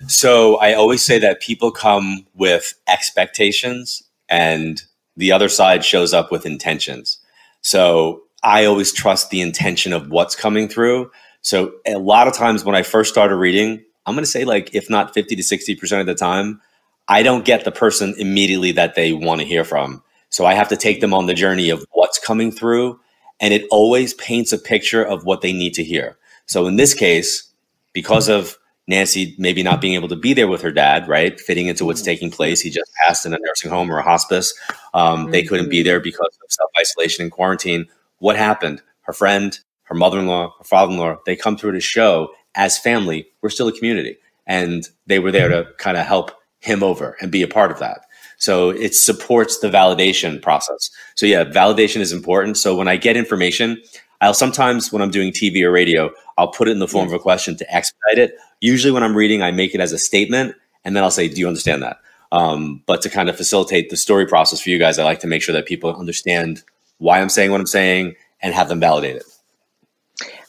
[0.00, 0.06] Yeah.
[0.06, 4.80] So I always say that people come with expectations and
[5.16, 7.18] the other side shows up with intentions.
[7.62, 11.10] So I always trust the intention of what's coming through.
[11.40, 14.74] So a lot of times when I first started reading, I'm going to say like
[14.74, 16.60] if not 50 to 60% of the time,
[17.08, 20.02] I don't get the person immediately that they want to hear from.
[20.30, 23.00] So I have to take them on the journey of what's coming through
[23.40, 26.18] and it always paints a picture of what they need to hear.
[26.46, 27.50] So in this case,
[27.92, 31.38] because of Nancy maybe not being able to be there with her dad, right?
[31.38, 32.60] Fitting into what's taking place.
[32.60, 34.58] He just passed in a nursing home or a hospice.
[34.94, 37.86] Um, they couldn't be there because of self isolation and quarantine
[38.18, 38.82] what happened?
[39.02, 42.30] Her friend, her mother in law, her father in law, they come through to show
[42.54, 44.16] as family, we're still a community.
[44.46, 47.78] And they were there to kind of help him over and be a part of
[47.78, 48.00] that.
[48.38, 50.90] So it supports the validation process.
[51.16, 52.56] So yeah, validation is important.
[52.56, 53.82] So when I get information,
[54.20, 57.12] I'll sometimes when I'm doing TV or radio, I'll put it in the form of
[57.12, 58.34] a question to expedite it.
[58.60, 60.54] Usually when I'm reading, I make it as a statement
[60.84, 61.98] and then I'll say, "Do you understand that?"
[62.32, 65.26] Um, but to kind of facilitate the story process for you guys, I like to
[65.26, 66.62] make sure that people understand
[66.98, 69.24] why I'm saying what I'm saying and have them validate it.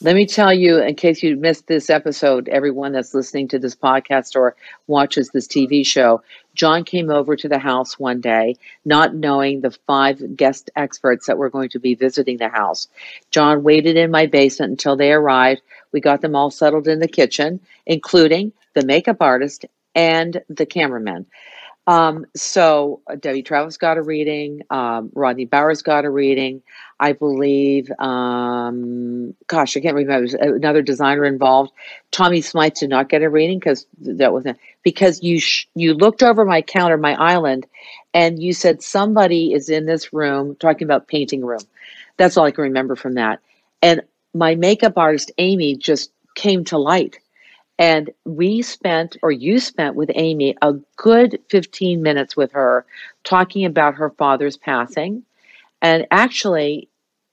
[0.02, 3.76] Let me tell you, in case you missed this episode, everyone that's listening to this
[3.76, 4.56] podcast or
[4.88, 6.24] watches this TV show,
[6.56, 11.38] John came over to the house one day, not knowing the five guest experts that
[11.38, 12.88] were going to be visiting the house.
[13.30, 15.62] John waited in my basement until they arrived.
[15.92, 21.26] We got them all settled in the kitchen, including the makeup artist and the cameraman.
[21.90, 24.62] Um, so uh, Debbie Travis got a reading.
[24.70, 26.62] Um, Rodney Bowers got a reading.
[27.00, 30.38] I believe, um, gosh, I can't remember.
[30.40, 31.72] another designer involved.
[32.12, 36.22] Tommy Smythe did not get a reading because that wasn't because you sh- you looked
[36.22, 37.66] over my counter, my island,
[38.14, 41.62] and you said somebody is in this room talking about painting room.
[42.18, 43.40] That's all I can remember from that.
[43.82, 44.04] And
[44.36, 47.18] my makeup artist Amy just came to light
[47.80, 52.86] and we spent, or you spent with Amy, a good 15 minutes with her
[53.24, 55.24] talking about her father's passing.
[55.82, 56.90] And actually,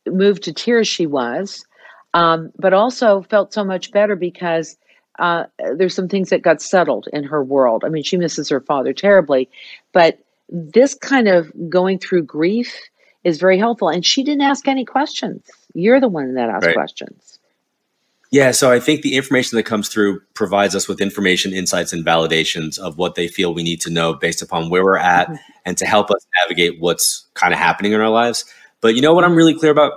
[0.07, 1.67] moved to tears she was,
[2.15, 4.77] um, but also felt so much better because
[5.19, 7.83] uh, there's some things that got settled in her world.
[7.85, 9.51] I mean, she misses her father terribly,
[9.93, 12.73] but this kind of going through grief
[13.25, 13.89] is very helpful.
[13.89, 15.43] And she didn't ask any questions.
[15.75, 16.75] You're the one that asked right.
[16.75, 17.36] questions.
[18.37, 22.05] Yeah, so I think the information that comes through provides us with information, insights, and
[22.05, 25.37] validations of what they feel we need to know based upon where we're at mm-hmm.
[25.65, 28.45] and to help us navigate what's kind of happening in our lives.
[28.83, 29.93] But you know what I'm really clear about?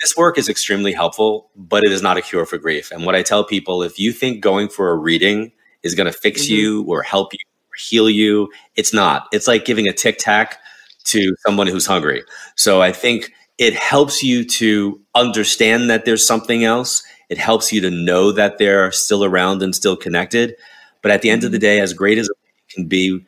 [0.00, 2.92] This work is extremely helpful, but it is not a cure for grief.
[2.92, 5.50] And what I tell people if you think going for a reading
[5.82, 6.54] is going to fix mm-hmm.
[6.54, 9.26] you or help you or heal you, it's not.
[9.32, 10.60] It's like giving a tic tac
[11.06, 12.22] to someone who's hungry.
[12.54, 17.02] So I think it helps you to understand that there's something else
[17.32, 20.54] it helps you to know that they're still around and still connected.
[21.00, 22.36] But at the end of the day, as great as it
[22.68, 23.24] can be,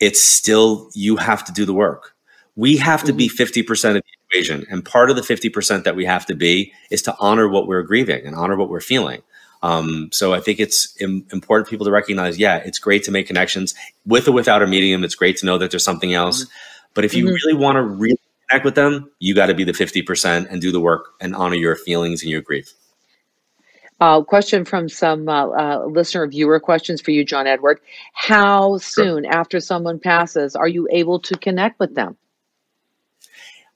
[0.00, 2.16] it's still, you have to do the work.
[2.56, 3.86] We have to be 50% mm-hmm.
[3.98, 4.66] of the equation.
[4.68, 7.84] And part of the 50% that we have to be is to honor what we're
[7.84, 9.22] grieving and honor what we're feeling.
[9.62, 13.12] Um, so I think it's Im- important for people to recognize, yeah, it's great to
[13.12, 15.04] make connections with or without a medium.
[15.04, 16.42] It's great to know that there's something else.
[16.42, 16.52] Mm-hmm.
[16.94, 17.34] But if you mm-hmm.
[17.34, 18.18] really want to really
[18.48, 21.54] connect with them, you got to be the 50% and do the work and honor
[21.54, 22.74] your feelings and your grief.
[24.00, 27.80] Uh, question from some uh, uh, listener viewer questions for you, John Edward.
[28.14, 29.32] How soon sure.
[29.32, 32.16] after someone passes are you able to connect with them?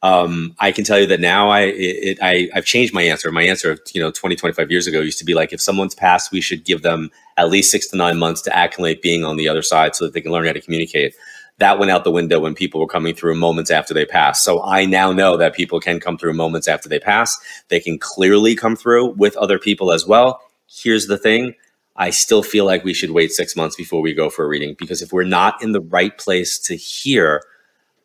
[0.02, 3.30] Um, I can tell you that now I, it, I, I've changed my answer.
[3.32, 6.30] My answer, you know, 20, 25 years ago used to be like, if someone's passed,
[6.30, 9.48] we should give them at least six to nine months to acclimate being on the
[9.48, 11.14] other side so that they can learn how to communicate
[11.58, 14.42] that went out the window when people were coming through moments after they passed.
[14.42, 17.38] So I now know that people can come through moments after they pass.
[17.68, 20.40] They can clearly come through with other people as well.
[20.66, 21.54] Here's the thing.
[21.96, 24.74] I still feel like we should wait six months before we go for a reading
[24.76, 27.42] because if we're not in the right place to hear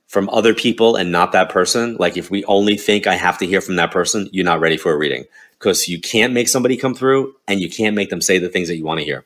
[0.05, 3.47] from other people and not that person, like if we only think I have to
[3.47, 5.25] hear from that person, you're not ready for a reading
[5.57, 8.67] because you can't make somebody come through and you can't make them say the things
[8.67, 9.25] that you want to hear.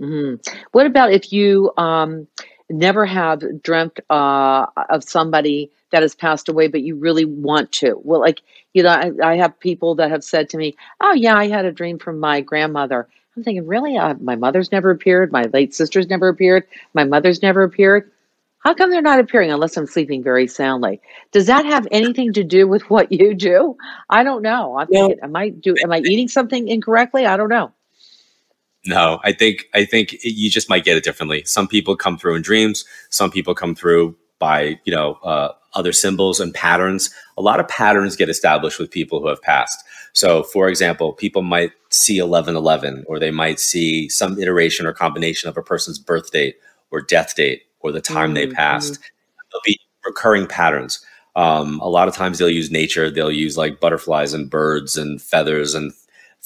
[0.00, 0.36] Mm-hmm.
[0.72, 2.26] What about if you, um,
[2.70, 8.00] never have dreamt uh, of somebody that has passed away, but you really want to.
[8.02, 8.42] Well, like,
[8.74, 11.64] you know, I, I, have people that have said to me, Oh, yeah, I had
[11.64, 13.08] a dream from my grandmother.
[13.36, 13.96] I'm thinking, Really?
[13.96, 15.32] Uh, my mother's never appeared.
[15.32, 16.64] My late sister's never appeared.
[16.92, 18.10] My mother's never appeared.
[18.60, 21.00] How come they're not appearing unless I'm sleeping very soundly?
[21.32, 23.76] Does that have anything to do with what you do?
[24.10, 24.76] I don't know.
[24.76, 27.24] I'm thinking, am I do am I eating something incorrectly?
[27.24, 27.72] I don't know.
[28.86, 31.42] No, I think I think you just might get it differently.
[31.44, 32.84] Some people come through in dreams.
[33.10, 37.10] Some people come through by you know uh, other symbols and patterns.
[37.36, 39.82] A lot of patterns get established with people who have passed.
[40.12, 44.92] So, for example, people might see eleven eleven, or they might see some iteration or
[44.92, 46.56] combination of a person's birth date
[46.90, 48.48] or death date or the time mm-hmm.
[48.50, 48.98] they passed.
[49.50, 51.04] There'll be recurring patterns.
[51.36, 53.10] Um, a lot of times they'll use nature.
[53.10, 55.92] They'll use like butterflies and birds and feathers and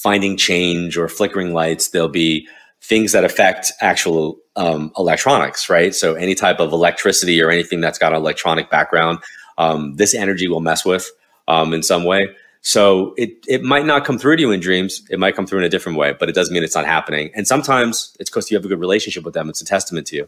[0.03, 1.87] finding change or flickering lights.
[1.87, 2.47] There'll be
[2.81, 5.95] things that affect actual um, electronics, right?
[5.95, 9.19] So any type of electricity or anything that's got an electronic background,
[9.57, 11.09] um, this energy will mess with
[11.47, 12.35] um, in some way.
[12.61, 15.01] So it it might not come through to you in dreams.
[15.09, 17.31] It might come through in a different way, but it doesn't mean it's not happening.
[17.35, 19.49] And sometimes it's because you have a good relationship with them.
[19.49, 20.27] It's a testament to you.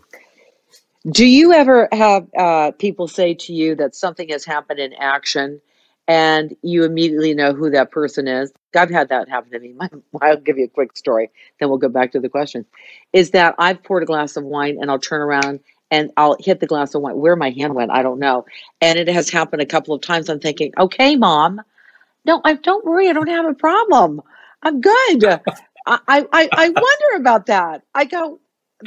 [1.09, 5.61] Do you ever have uh, people say to you that something has happened in action
[6.07, 8.51] and you immediately know who that person is.
[8.75, 9.75] I've had that happen to me.
[10.21, 12.65] I'll give you a quick story, then we'll go back to the question.
[13.13, 16.59] Is that I've poured a glass of wine and I'll turn around and I'll hit
[16.59, 17.17] the glass of wine.
[17.17, 18.45] Where my hand went, I don't know.
[18.81, 20.29] And it has happened a couple of times.
[20.29, 21.61] I'm thinking, okay, mom,
[22.25, 23.09] no, I don't worry.
[23.09, 24.21] I don't have a problem.
[24.61, 25.23] I'm good.
[25.87, 27.83] I, I, I wonder about that.
[27.93, 28.39] I go,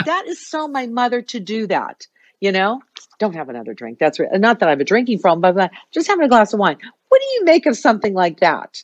[0.04, 2.06] that is so my mother to do that.
[2.40, 2.82] You know,
[3.18, 3.98] don't have another drink.
[3.98, 4.28] That's right.
[4.34, 6.78] Not that I have a drinking problem, but just having a glass of wine.
[7.08, 8.82] What do you make of something like that?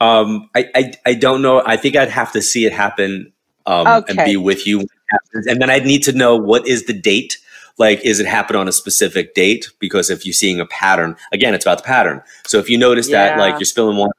[0.00, 1.62] Um, I, I, I don't know.
[1.64, 3.32] I think I'd have to see it happen
[3.66, 4.12] um, okay.
[4.12, 4.86] and be with you,
[5.32, 7.38] and then I'd need to know what is the date.
[7.78, 9.68] Like, is it happen on a specific date?
[9.78, 12.20] Because if you're seeing a pattern, again, it's about the pattern.
[12.46, 13.28] So if you notice yeah.
[13.28, 14.10] that, like, you're spilling one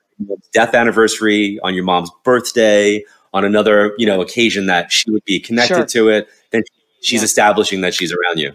[0.53, 3.03] death anniversary on your mom's birthday,
[3.34, 5.86] on another, you know, occasion that she would be connected sure.
[5.86, 6.64] to it, then
[7.01, 7.26] she's yeah.
[7.26, 8.53] establishing that she's around you.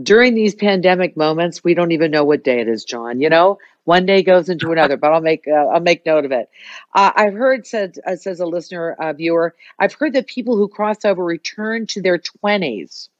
[0.00, 3.20] During these pandemic moments, we don't even know what day it is, John.
[3.20, 6.32] You know, one day goes into another, but I'll make uh, I'll make note of
[6.32, 6.48] it.
[6.94, 9.54] Uh, I've heard said uh, says a listener uh, viewer.
[9.78, 13.10] I've heard that people who cross over return to their twenties.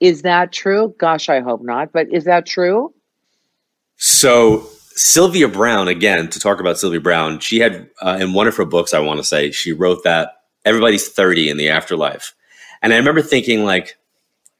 [0.00, 0.94] Is that true?
[0.98, 1.92] Gosh, I hope not.
[1.92, 2.92] But is that true?
[3.96, 8.56] So Sylvia Browne, again, to talk about Sylvia Browne, she had uh, in one of
[8.56, 10.32] her books, I want to say, she wrote that
[10.64, 12.34] everybody's 30 in the afterlife.
[12.82, 13.96] And I remember thinking, like,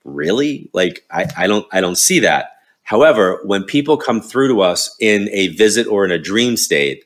[0.04, 0.70] really?
[0.72, 2.50] Like, I, I don't I don't see that.
[2.82, 7.04] However, when people come through to us in a visit or in a dream state,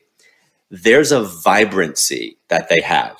[0.69, 3.17] there's a vibrancy that they have,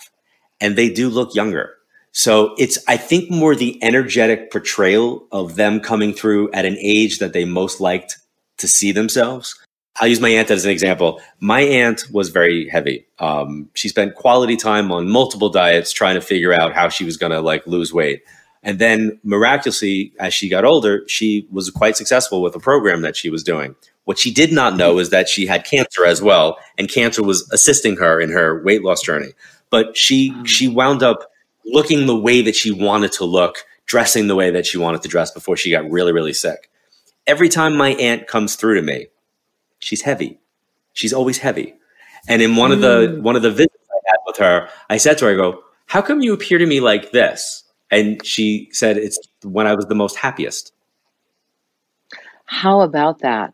[0.59, 1.75] and they do look younger.
[2.11, 7.19] So it's, I think, more the energetic portrayal of them coming through at an age
[7.19, 8.17] that they most liked
[8.57, 9.55] to see themselves
[9.99, 11.21] I'll use my aunt as an example.
[11.39, 13.07] My aunt was very heavy.
[13.19, 17.17] Um, she spent quality time on multiple diets trying to figure out how she was
[17.17, 18.23] going to like lose weight.
[18.64, 23.16] And then miraculously, as she got older, she was quite successful with a program that
[23.16, 23.76] she was doing.
[24.05, 27.49] What she did not know is that she had cancer as well, and cancer was
[27.51, 29.34] assisting her in her weight loss journey.
[29.70, 30.47] But she mm.
[30.47, 31.30] she wound up
[31.66, 35.10] looking the way that she wanted to look, dressing the way that she wanted to
[35.10, 36.70] dress before she got really really sick.
[37.26, 39.08] Every time my aunt comes through to me,
[39.80, 40.39] she's heavy.
[40.93, 41.76] She's always heavy.
[42.30, 42.76] And in one mm.
[42.76, 43.22] of the mm.
[43.22, 46.01] one of the visits I had with her, I said to her, I go, How
[46.01, 47.66] come you appear to me like this?
[47.91, 50.73] And she said, It's when I was the most happiest.
[52.45, 53.53] How about that?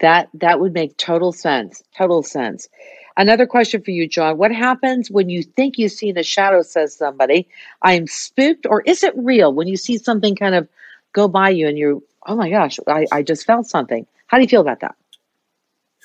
[0.00, 1.82] That that would make total sense.
[1.96, 2.68] Total sense.
[3.16, 4.38] Another question for you, John.
[4.38, 7.48] What happens when you think you've seen a shadow, says somebody?
[7.82, 10.68] I'm spooked, or is it real when you see something kind of
[11.12, 14.06] go by you and you're, oh my gosh, I, I just felt something?
[14.28, 14.94] How do you feel about that?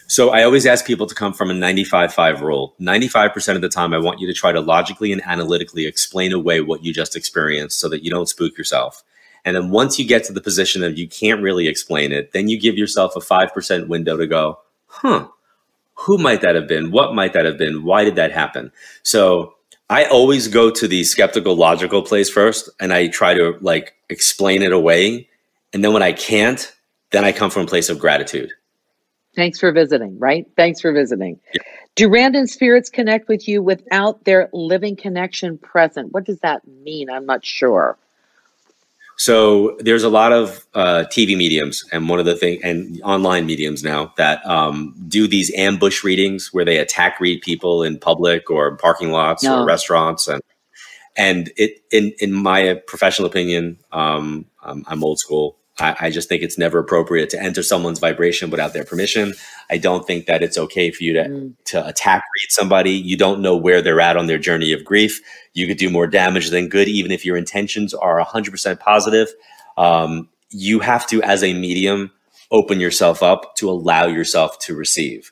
[0.07, 2.75] So I always ask people to come from a 95-5 rule.
[2.79, 6.61] 95% of the time, I want you to try to logically and analytically explain away
[6.61, 9.03] what you just experienced so that you don't spook yourself.
[9.45, 12.47] And then once you get to the position of you can't really explain it, then
[12.47, 15.27] you give yourself a 5% window to go, huh,
[15.95, 16.91] who might that have been?
[16.91, 17.83] What might that have been?
[17.83, 18.71] Why did that happen?
[19.03, 19.55] So
[19.89, 24.61] I always go to the skeptical, logical place first, and I try to like explain
[24.61, 25.29] it away.
[25.73, 26.73] And then when I can't,
[27.11, 28.51] then I come from a place of gratitude.
[29.35, 30.45] Thanks for visiting, right?
[30.55, 31.39] Thanks for visiting.
[31.53, 31.61] Yeah.
[31.95, 36.11] Do random spirits connect with you without their living connection present?
[36.11, 37.09] What does that mean?
[37.09, 37.97] I'm not sure.
[39.15, 43.45] So there's a lot of uh, TV mediums and one of the thing and online
[43.45, 48.49] mediums now that um, do these ambush readings where they attack read people in public
[48.49, 49.61] or parking lots no.
[49.61, 50.41] or restaurants and
[51.15, 56.29] and it in in my professional opinion um, I'm, I'm old school I, I, just
[56.29, 59.33] think it's never appropriate to enter someone's vibration without their permission.
[59.71, 61.53] I don't think that it's okay for you to mm.
[61.65, 62.91] to attack read somebody.
[62.91, 65.19] You don't know where they're at on their journey of grief.
[65.53, 69.29] You could do more damage than good, even if your intentions are 100% positive.
[69.77, 72.11] Um, you have to, as a medium,
[72.51, 75.31] open yourself up to allow yourself to receive.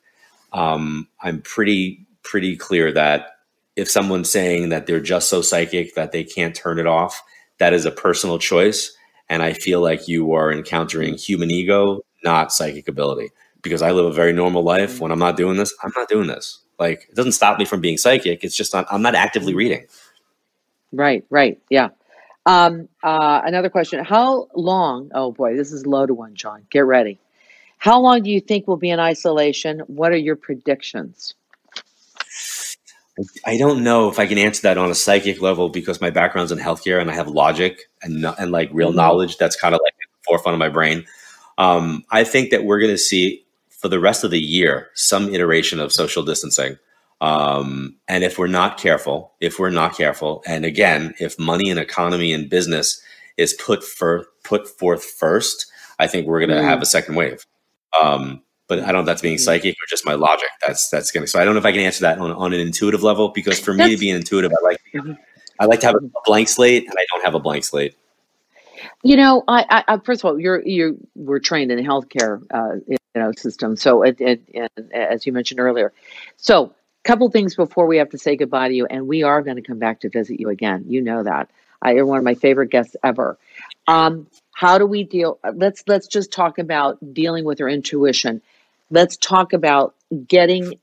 [0.53, 3.27] Um, I'm pretty pretty clear that
[3.75, 7.21] if someone's saying that they're just so psychic that they can't turn it off,
[7.59, 8.91] that is a personal choice
[9.32, 13.29] and I feel like you are encountering human ego, not psychic ability.
[13.61, 14.99] Because I live a very normal life.
[14.99, 16.59] When I'm not doing this, I'm not doing this.
[16.77, 18.43] Like it doesn't stop me from being psychic.
[18.43, 19.86] It's just not, I'm not actively reading.
[20.91, 21.89] Right, right, yeah.
[22.45, 25.11] Um, uh, another question: How long?
[25.13, 26.65] Oh boy, this is a loaded one, John.
[26.69, 27.19] Get ready.
[27.77, 29.79] How long do you think we'll be in isolation?
[29.88, 31.36] What are your predictions?
[33.45, 36.51] I don't know if I can answer that on a psychic level because my background's
[36.51, 38.97] in healthcare and I have logic and and like real mm-hmm.
[38.97, 41.05] knowledge that's kind of like the forefront of my brain.
[41.57, 45.34] Um, I think that we're going to see for the rest of the year some
[45.34, 46.78] iteration of social distancing.
[47.19, 51.80] Um, and if we're not careful, if we're not careful, and again, if money and
[51.80, 52.99] economy and business
[53.38, 56.63] is put for put forth first, I think we're going to mm.
[56.63, 57.45] have a second wave.
[58.01, 58.41] Um,
[58.72, 59.43] but I don't know if that's being mm-hmm.
[59.43, 60.47] psychic or just my logic.
[60.65, 61.28] That's that's gonna.
[61.28, 63.59] So I don't know if I can answer that on, on an intuitive level because
[63.59, 65.11] for me to be intuitive, I like mm-hmm.
[65.59, 67.97] I like to have a blank slate, and I don't have a blank slate.
[69.03, 72.76] You know, I, I first of all, you're you were trained in the healthcare uh,
[72.88, 75.91] you know system, so it, it, it, as you mentioned earlier,
[76.38, 79.57] so couple things before we have to say goodbye to you, and we are going
[79.57, 80.86] to come back to visit you again.
[80.88, 81.49] You know that.
[81.82, 83.38] I, you're one of my favorite guests ever.
[83.88, 85.39] Um, how do we deal?
[85.55, 88.41] Let's let's just talk about dealing with our intuition.
[88.91, 89.95] Let's talk about
[90.27, 90.75] getting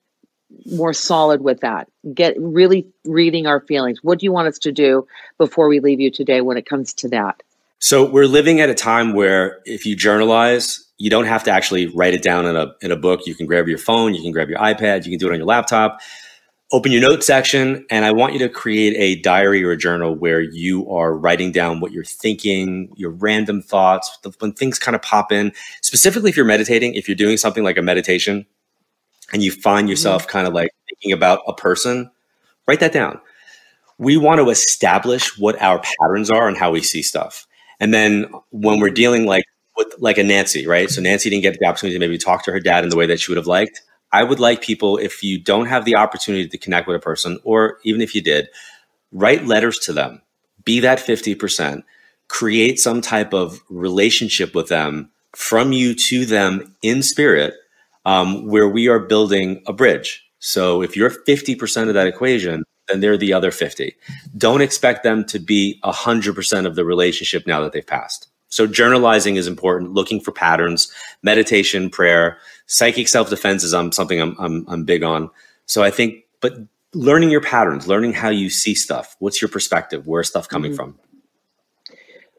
[0.66, 1.88] more solid with that.
[2.14, 3.98] Get really reading our feelings.
[4.02, 5.06] What do you want us to do
[5.36, 7.42] before we leave you today when it comes to that?
[7.78, 11.86] So we're living at a time where if you journalize, you don't have to actually
[11.86, 13.26] write it down in a in a book.
[13.26, 15.38] You can grab your phone, you can grab your iPad, you can do it on
[15.38, 16.00] your laptop.
[16.70, 20.14] Open your notes section, and I want you to create a diary or a journal
[20.14, 25.00] where you are writing down what you're thinking, your random thoughts, when things kind of
[25.00, 25.52] pop in.
[25.80, 28.44] Specifically, if you're meditating, if you're doing something like a meditation,
[29.32, 29.90] and you find mm-hmm.
[29.90, 30.30] yourself mm-hmm.
[30.30, 32.10] kind of like thinking about a person,
[32.66, 33.20] write that down.
[33.98, 37.46] We want to establish what our patterns are and how we see stuff.
[37.80, 39.44] And then when we're dealing like
[39.76, 40.90] with like a Nancy, right?
[40.90, 43.06] So Nancy didn't get the opportunity to maybe talk to her dad in the way
[43.06, 43.82] that she would have liked.
[44.12, 47.38] I would like people, if you don't have the opportunity to connect with a person,
[47.44, 48.48] or even if you did,
[49.12, 50.22] write letters to them.
[50.64, 51.82] Be that 50%.
[52.28, 57.54] Create some type of relationship with them from you to them in spirit,
[58.04, 60.24] um, where we are building a bridge.
[60.38, 63.94] So if you're 50% of that equation, then they're the other 50.
[64.36, 68.28] Don't expect them to be 100% of the relationship now that they've passed.
[68.48, 70.90] So journalizing is important, looking for patterns,
[71.22, 72.38] meditation, prayer,
[72.68, 75.30] psychic self-defense is um, something I'm, I'm, I'm big on.
[75.66, 76.56] So I think, but
[76.94, 79.16] learning your patterns, learning how you see stuff.
[79.18, 80.06] What's your perspective?
[80.06, 80.76] Where's stuff coming mm-hmm.
[80.76, 80.98] from?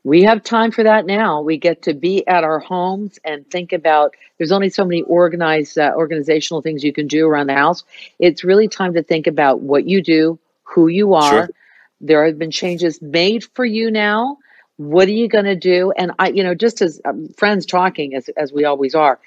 [0.05, 1.41] We have time for that now.
[1.41, 4.15] We get to be at our homes and think about.
[4.37, 7.83] There's only so many organized uh, organizational things you can do around the house.
[8.17, 11.29] It's really time to think about what you do, who you are.
[11.31, 11.49] Sure.
[11.99, 14.37] There have been changes made for you now
[14.79, 15.91] what are you going to do?
[15.97, 19.19] And I, you know, just as um, friends talking, as, as we always are,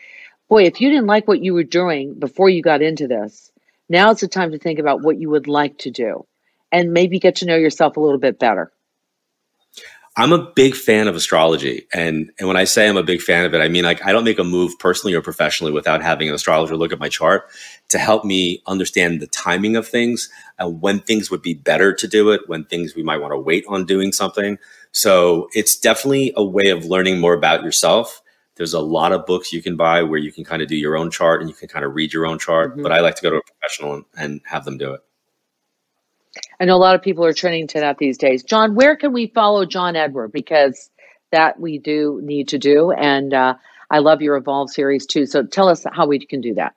[0.53, 3.51] boy, if you didn't like what you were doing before you got into this,
[3.89, 6.27] now it's the time to think about what you would like to do
[6.71, 8.71] and maybe get to know yourself a little bit better.
[10.15, 11.87] I'm a big fan of astrology.
[11.95, 14.13] And, and when I say I'm a big fan of it, I mean, like, I
[14.13, 17.49] don't make a move personally or professionally without having an astrologer look at my chart
[17.89, 20.29] to help me understand the timing of things
[20.59, 23.39] and when things would be better to do it, when things we might want to
[23.39, 24.59] wait on doing something.
[24.91, 28.22] So it's definitely a way of learning more about yourself.
[28.57, 30.97] There's a lot of books you can buy where you can kind of do your
[30.97, 32.73] own chart and you can kind of read your own chart.
[32.73, 32.83] Mm-hmm.
[32.83, 35.01] But I like to go to a professional and, and have them do it.
[36.61, 38.43] I know a lot of people are trending to that these days.
[38.43, 40.33] John, where can we follow John Edward?
[40.33, 40.91] Because
[41.31, 42.93] that we do need to do.
[42.93, 43.55] And uh,
[43.91, 45.27] I love your Evolve series too.
[45.27, 46.75] So tell us how we can do that.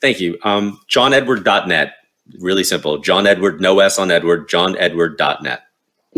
[0.00, 0.38] Thank you.
[0.42, 1.94] Um, JohnEdward.net.
[2.40, 2.98] Really simple.
[2.98, 5.62] John Edward, no S on Edward, johnedward.net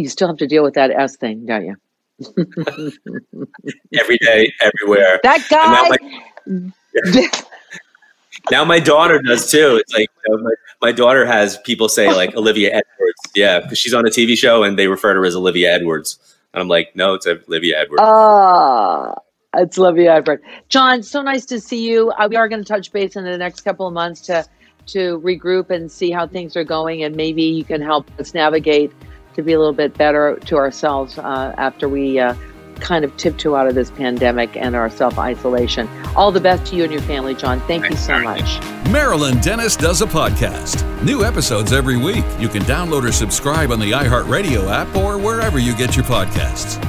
[0.00, 1.76] you still have to deal with that S thing, don't you?
[3.98, 5.20] Every day, everywhere.
[5.22, 5.72] That guy.
[5.72, 7.32] Now my,
[8.50, 9.76] now my, daughter does too.
[9.76, 10.50] It's like you know, my,
[10.82, 13.20] my, daughter has people say like Olivia Edwards.
[13.34, 16.18] Yeah, because she's on a TV show and they refer to her as Olivia Edwards.
[16.52, 18.02] And I'm like, no, it's Olivia Edwards.
[18.02, 19.14] Ah.
[19.54, 20.42] it's Olivia Edwards.
[20.68, 22.10] John, so nice to see you.
[22.12, 24.44] Uh, we are going to touch base in the next couple of months to
[24.86, 28.92] to regroup and see how things are going, and maybe you can help us navigate
[29.40, 32.34] to be a little bit better to ourselves uh, after we uh,
[32.80, 35.88] kind of tiptoe out of this pandemic and our self isolation.
[36.16, 37.60] All the best to you and your family, John.
[37.60, 38.60] Thank Thanks, you so much.
[38.90, 40.84] Marilyn Denis does a podcast.
[41.04, 42.24] New episodes every week.
[42.38, 46.84] You can download or subscribe on the iHeartRadio app or wherever you get your podcasts.